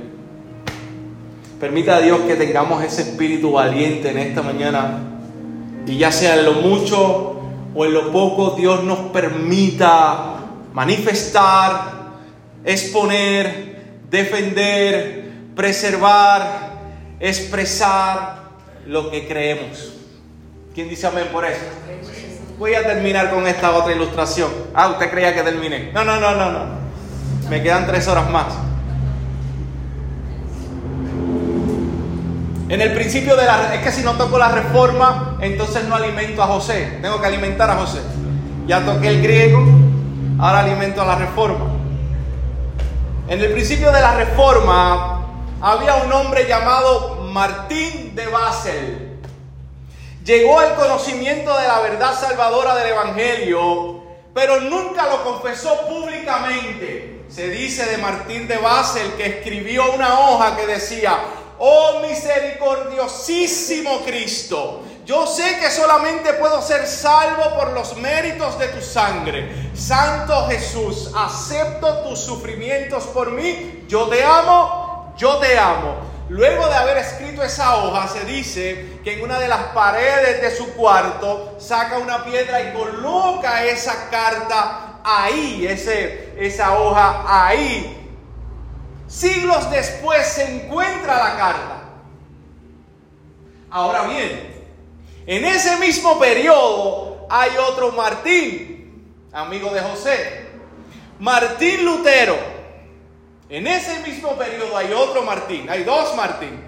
Permita 1.58 1.96
a 1.96 2.00
Dios 2.00 2.20
que 2.26 2.34
tengamos 2.36 2.82
ese 2.82 3.02
espíritu 3.02 3.52
valiente 3.52 4.10
en 4.10 4.18
esta 4.18 4.42
mañana 4.42 4.98
y 5.86 5.96
ya 5.96 6.12
sea 6.12 6.36
en 6.36 6.44
lo 6.44 6.54
mucho 6.54 7.40
o 7.74 7.84
en 7.84 7.94
lo 7.94 8.12
poco, 8.12 8.54
Dios 8.56 8.84
nos 8.84 8.98
permita 9.10 10.34
manifestar, 10.72 12.12
exponer, 12.64 13.96
defender, 14.10 15.32
preservar, 15.56 16.72
expresar 17.18 18.42
lo 18.86 19.10
que 19.10 19.26
creemos. 19.26 19.94
¿Quién 20.74 20.88
dice 20.88 21.06
amén 21.06 21.28
por 21.32 21.44
eso? 21.44 21.60
Voy 22.58 22.74
a 22.74 22.82
terminar 22.82 23.30
con 23.30 23.46
esta 23.46 23.72
otra 23.72 23.92
ilustración. 23.92 24.50
Ah, 24.74 24.88
usted 24.88 25.10
creía 25.10 25.34
que 25.34 25.42
terminé. 25.42 25.90
No, 25.92 26.04
no, 26.04 26.20
no, 26.20 26.34
no, 26.34 26.52
no. 26.52 26.64
Me 27.48 27.62
quedan 27.62 27.86
tres 27.86 28.06
horas 28.08 28.30
más. 28.30 28.46
En 32.68 32.80
el 32.80 32.92
principio 32.94 33.36
de 33.36 33.44
la... 33.44 33.74
Es 33.74 33.82
que 33.82 33.92
si 33.92 34.02
no 34.02 34.12
toco 34.12 34.38
la 34.38 34.48
reforma, 34.48 35.36
entonces 35.40 35.84
no 35.84 35.94
alimento 35.94 36.42
a 36.42 36.46
José. 36.46 36.98
Tengo 37.02 37.20
que 37.20 37.26
alimentar 37.26 37.68
a 37.68 37.74
José. 37.76 38.00
Ya 38.66 38.84
toqué 38.84 39.08
el 39.08 39.22
griego, 39.22 39.62
ahora 40.38 40.60
alimento 40.60 41.02
a 41.02 41.04
la 41.04 41.16
reforma. 41.16 41.66
En 43.28 43.40
el 43.40 43.52
principio 43.52 43.90
de 43.92 44.00
la 44.00 44.14
reforma, 44.14 45.26
había 45.60 45.96
un 45.96 46.12
hombre 46.12 46.46
llamado 46.48 47.28
Martín 47.32 48.14
de 48.14 48.26
Basel. 48.28 49.01
Llegó 50.24 50.58
al 50.58 50.74
conocimiento 50.74 51.56
de 51.58 51.66
la 51.66 51.80
verdad 51.80 52.18
salvadora 52.18 52.74
del 52.76 52.90
Evangelio, 52.90 54.02
pero 54.34 54.60
nunca 54.60 55.06
lo 55.06 55.24
confesó 55.24 55.86
públicamente. 55.88 57.24
Se 57.28 57.48
dice 57.48 57.86
de 57.86 57.98
Martín 57.98 58.46
de 58.46 58.58
Basel 58.58 59.14
que 59.14 59.26
escribió 59.26 59.90
una 59.92 60.20
hoja 60.20 60.56
que 60.56 60.66
decía, 60.66 61.18
oh 61.58 62.00
misericordiosísimo 62.00 64.02
Cristo, 64.04 64.82
yo 65.04 65.26
sé 65.26 65.58
que 65.58 65.70
solamente 65.70 66.34
puedo 66.34 66.62
ser 66.62 66.86
salvo 66.86 67.56
por 67.56 67.72
los 67.72 67.96
méritos 67.96 68.56
de 68.58 68.68
tu 68.68 68.80
sangre. 68.80 69.70
Santo 69.74 70.46
Jesús, 70.48 71.10
acepto 71.16 72.08
tus 72.08 72.20
sufrimientos 72.20 73.04
por 73.06 73.32
mí, 73.32 73.84
yo 73.88 74.06
te 74.08 74.22
amo 74.22 74.82
yo 75.16 75.38
te 75.38 75.58
amo. 75.58 76.11
Luego 76.28 76.66
de 76.68 76.74
haber 76.74 76.96
escrito 76.98 77.42
esa 77.42 77.76
hoja, 77.76 78.08
se 78.08 78.24
dice 78.24 79.00
que 79.04 79.14
en 79.14 79.22
una 79.22 79.38
de 79.38 79.48
las 79.48 79.62
paredes 79.74 80.40
de 80.40 80.56
su 80.56 80.72
cuarto 80.74 81.56
saca 81.58 81.98
una 81.98 82.24
piedra 82.24 82.62
y 82.62 82.72
coloca 82.72 83.64
esa 83.64 84.08
carta 84.08 85.00
ahí, 85.04 85.66
ese, 85.66 86.34
esa 86.38 86.78
hoja 86.78 87.24
ahí. 87.26 87.98
Siglos 89.08 89.70
después 89.70 90.26
se 90.26 90.56
encuentra 90.56 91.18
la 91.18 91.36
carta. 91.36 91.82
Ahora 93.70 94.04
bien, 94.04 94.64
en 95.26 95.44
ese 95.44 95.76
mismo 95.76 96.18
periodo 96.18 97.26
hay 97.28 97.50
otro 97.58 97.92
Martín, 97.92 99.28
amigo 99.32 99.70
de 99.70 99.80
José. 99.80 100.46
Martín 101.18 101.84
Lutero 101.84 102.51
en 103.52 103.66
ese 103.66 104.00
mismo 104.00 104.36
periodo 104.36 104.76
hay 104.76 104.92
otro 104.92 105.22
Martín, 105.22 105.68
hay 105.68 105.84
dos 105.84 106.16
Martín. 106.16 106.64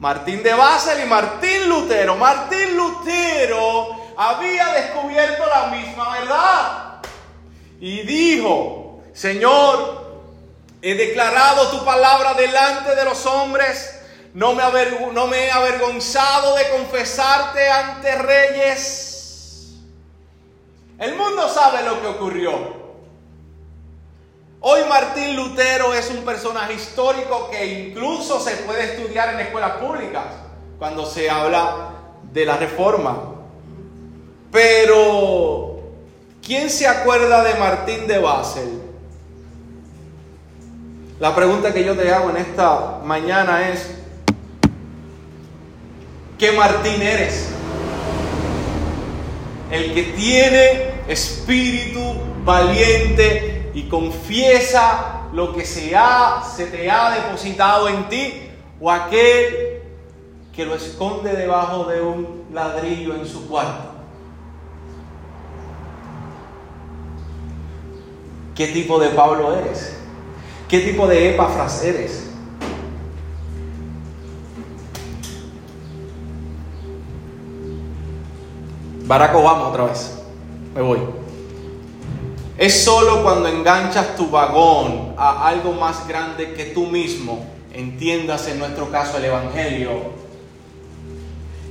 Martín 0.00 0.42
de 0.42 0.52
Basel 0.52 1.00
y 1.02 1.06
Martín 1.06 1.68
Lutero. 1.68 2.16
Martín 2.16 2.76
Lutero 2.76 3.96
había 4.16 4.66
descubierto 4.72 5.44
la 5.46 5.66
misma 5.68 6.18
verdad. 6.18 6.94
Y 7.80 8.02
dijo, 8.02 9.00
Señor, 9.12 10.22
he 10.82 10.94
declarado 10.94 11.68
tu 11.68 11.84
palabra 11.84 12.34
delante 12.34 12.94
de 12.96 13.04
los 13.04 13.24
hombres, 13.26 14.00
no 14.34 14.54
me, 14.54 14.62
no 15.12 15.26
me 15.28 15.46
he 15.46 15.50
avergonzado 15.52 16.56
de 16.56 16.68
confesarte 16.70 17.70
ante 17.70 18.14
reyes. 18.16 19.74
El 20.98 21.14
mundo 21.14 21.48
sabe 21.48 21.82
lo 21.84 22.00
que 22.00 22.06
ocurrió. 22.08 22.83
Hoy 24.66 24.80
Martín 24.88 25.36
Lutero 25.36 25.92
es 25.92 26.08
un 26.08 26.24
personaje 26.24 26.72
histórico 26.72 27.50
que 27.50 27.66
incluso 27.66 28.40
se 28.40 28.52
puede 28.62 28.94
estudiar 28.94 29.34
en 29.34 29.40
escuelas 29.40 29.72
públicas 29.72 30.24
cuando 30.78 31.04
se 31.04 31.28
habla 31.28 31.90
de 32.32 32.46
la 32.46 32.56
reforma. 32.56 33.14
Pero, 34.50 35.80
¿quién 36.42 36.70
se 36.70 36.88
acuerda 36.88 37.44
de 37.44 37.54
Martín 37.56 38.06
de 38.06 38.18
Basel? 38.18 38.80
La 41.20 41.34
pregunta 41.34 41.74
que 41.74 41.84
yo 41.84 41.94
te 41.94 42.10
hago 42.10 42.30
en 42.30 42.38
esta 42.38 43.00
mañana 43.04 43.68
es, 43.68 43.90
¿qué 46.38 46.52
Martín 46.52 47.02
eres? 47.02 47.50
El 49.70 49.92
que 49.92 50.04
tiene 50.04 51.02
espíritu 51.06 52.00
valiente 52.46 53.53
y 53.74 53.82
confiesa 53.88 55.22
lo 55.32 55.52
que 55.52 55.64
se, 55.64 55.96
ha, 55.96 56.42
se 56.42 56.66
te 56.66 56.88
ha 56.88 57.10
depositado 57.10 57.88
en 57.88 58.08
ti 58.08 58.48
o 58.80 58.90
aquel 58.90 59.82
que 60.52 60.64
lo 60.64 60.76
esconde 60.76 61.34
debajo 61.34 61.84
de 61.84 62.00
un 62.00 62.44
ladrillo 62.52 63.16
en 63.16 63.26
su 63.26 63.48
cuarto. 63.48 63.92
¿Qué 68.54 68.68
tipo 68.68 69.00
de 69.00 69.08
Pablo 69.08 69.52
eres? 69.56 69.96
¿Qué 70.68 70.78
tipo 70.78 71.08
de 71.08 71.34
Epafras 71.34 71.82
eres? 71.82 72.30
Barack 79.06 79.34
Obama 79.34 79.68
otra 79.68 79.84
vez. 79.86 80.22
Me 80.74 80.80
voy. 80.80 81.23
Es 82.56 82.84
solo 82.84 83.24
cuando 83.24 83.48
enganchas 83.48 84.14
tu 84.16 84.30
vagón 84.30 85.14
a 85.16 85.48
algo 85.48 85.72
más 85.72 86.06
grande 86.06 86.52
que 86.54 86.66
tú 86.66 86.86
mismo, 86.86 87.44
entiendas 87.72 88.46
en 88.46 88.60
nuestro 88.60 88.90
caso 88.92 89.18
el 89.18 89.24
Evangelio, 89.24 89.90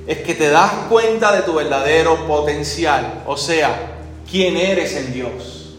es 0.05 0.17
que 0.19 0.33
te 0.33 0.49
das 0.49 0.71
cuenta 0.89 1.33
de 1.33 1.43
tu 1.43 1.53
verdadero 1.53 2.27
potencial, 2.27 3.23
o 3.25 3.37
sea, 3.37 3.93
quién 4.29 4.57
eres 4.57 4.97
en 4.97 5.13
Dios. 5.13 5.77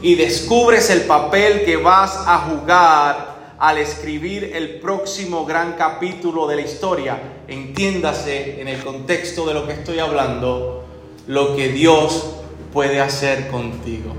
Y 0.00 0.14
descubres 0.14 0.88
el 0.88 1.02
papel 1.02 1.64
que 1.66 1.76
vas 1.76 2.16
a 2.26 2.38
jugar 2.38 3.34
al 3.58 3.78
escribir 3.78 4.52
el 4.54 4.80
próximo 4.80 5.44
gran 5.44 5.74
capítulo 5.74 6.46
de 6.46 6.56
la 6.56 6.62
historia. 6.62 7.18
Entiéndase 7.48 8.60
en 8.60 8.68
el 8.68 8.82
contexto 8.82 9.46
de 9.46 9.54
lo 9.54 9.66
que 9.66 9.74
estoy 9.74 9.98
hablando, 9.98 10.84
lo 11.26 11.56
que 11.56 11.68
Dios 11.68 12.33
puede 12.74 13.00
hacer 13.00 13.48
contigo. 13.48 14.12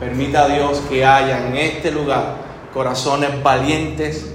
Permita 0.00 0.44
a 0.44 0.48
Dios 0.48 0.82
que 0.88 1.06
haya 1.06 1.46
en 1.46 1.56
este 1.56 1.92
lugar 1.92 2.34
corazones 2.74 3.42
valientes 3.42 4.34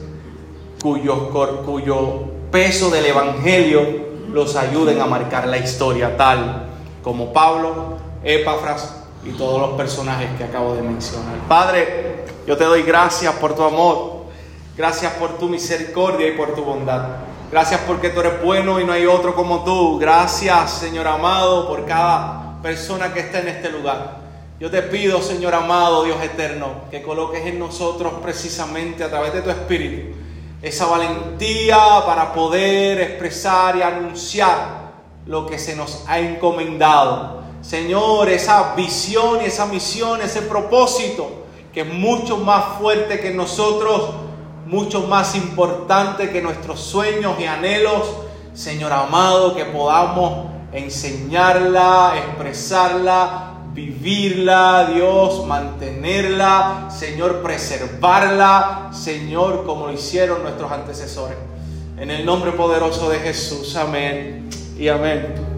cuyo, 0.81 1.29
cuyo 1.65 2.23
peso 2.51 2.89
del 2.89 3.05
Evangelio 3.05 4.05
los 4.31 4.55
ayuden 4.55 5.01
a 5.01 5.05
marcar 5.05 5.47
la 5.47 5.57
historia 5.57 6.15
tal 6.15 6.69
como 7.03 7.33
Pablo, 7.33 7.97
Epafras 8.23 9.03
y 9.25 9.31
todos 9.31 9.59
los 9.59 9.71
personajes 9.71 10.29
que 10.37 10.45
acabo 10.45 10.73
de 10.75 10.81
mencionar. 10.81 11.35
Padre, 11.49 12.23
yo 12.47 12.55
te 12.55 12.63
doy 12.63 12.83
gracias 12.83 13.33
por 13.35 13.55
tu 13.55 13.63
amor, 13.63 14.25
gracias 14.77 15.13
por 15.13 15.37
tu 15.37 15.49
misericordia 15.49 16.27
y 16.27 16.37
por 16.37 16.55
tu 16.55 16.63
bondad. 16.63 17.07
Gracias 17.51 17.81
porque 17.85 18.09
tú 18.09 18.21
eres 18.21 18.41
bueno 18.43 18.79
y 18.79 18.85
no 18.85 18.93
hay 18.93 19.05
otro 19.05 19.35
como 19.35 19.63
tú. 19.63 19.97
Gracias, 19.99 20.71
Señor 20.71 21.07
amado, 21.07 21.67
por 21.67 21.85
cada 21.85 22.44
persona 22.65 23.13
que 23.13 23.19
está 23.19 23.41
en 23.41 23.49
este 23.49 23.69
lugar. 23.69 24.17
Yo 24.59 24.71
te 24.71 24.81
pido, 24.81 25.21
Señor 25.21 25.53
amado, 25.53 26.03
Dios 26.03 26.17
eterno, 26.23 26.85
que 26.89 27.03
coloques 27.03 27.45
en 27.45 27.59
nosotros 27.59 28.13
precisamente 28.23 29.03
a 29.03 29.09
través 29.11 29.33
de 29.33 29.43
tu 29.43 29.51
Espíritu 29.51 30.15
esa 30.63 30.87
valentía 30.87 31.77
para 32.07 32.33
poder 32.33 32.99
expresar 33.01 33.75
y 33.75 33.83
anunciar 33.83 34.93
lo 35.27 35.45
que 35.45 35.59
se 35.59 35.75
nos 35.75 36.05
ha 36.07 36.17
encomendado. 36.17 37.43
Señor, 37.61 38.29
esa 38.29 38.73
visión 38.73 39.43
y 39.43 39.45
esa 39.45 39.67
misión, 39.67 40.21
ese 40.21 40.41
propósito 40.41 41.45
que 41.71 41.81
es 41.81 41.87
mucho 41.87 42.37
más 42.37 42.79
fuerte 42.79 43.19
que 43.19 43.29
nosotros, 43.29 44.09
mucho 44.65 45.01
más 45.01 45.35
importante 45.35 46.31
que 46.31 46.41
nuestros 46.41 46.79
sueños 46.79 47.35
y 47.39 47.45
anhelos. 47.45 48.09
Señor 48.55 48.91
amado, 48.91 49.55
que 49.55 49.65
podamos 49.65 50.54
enseñarla, 50.75 52.13
expresarla, 52.17 53.53
vivirla, 53.73 54.89
Dios, 54.93 55.45
mantenerla, 55.45 56.89
Señor, 56.89 57.41
preservarla, 57.41 58.89
Señor, 58.93 59.65
como 59.65 59.87
lo 59.87 59.93
hicieron 59.93 60.43
nuestros 60.43 60.71
antecesores. 60.71 61.37
En 61.97 62.11
el 62.11 62.25
nombre 62.25 62.51
poderoso 62.51 63.09
de 63.09 63.19
Jesús, 63.19 63.75
amén 63.75 64.49
y 64.77 64.87
amén. 64.87 65.54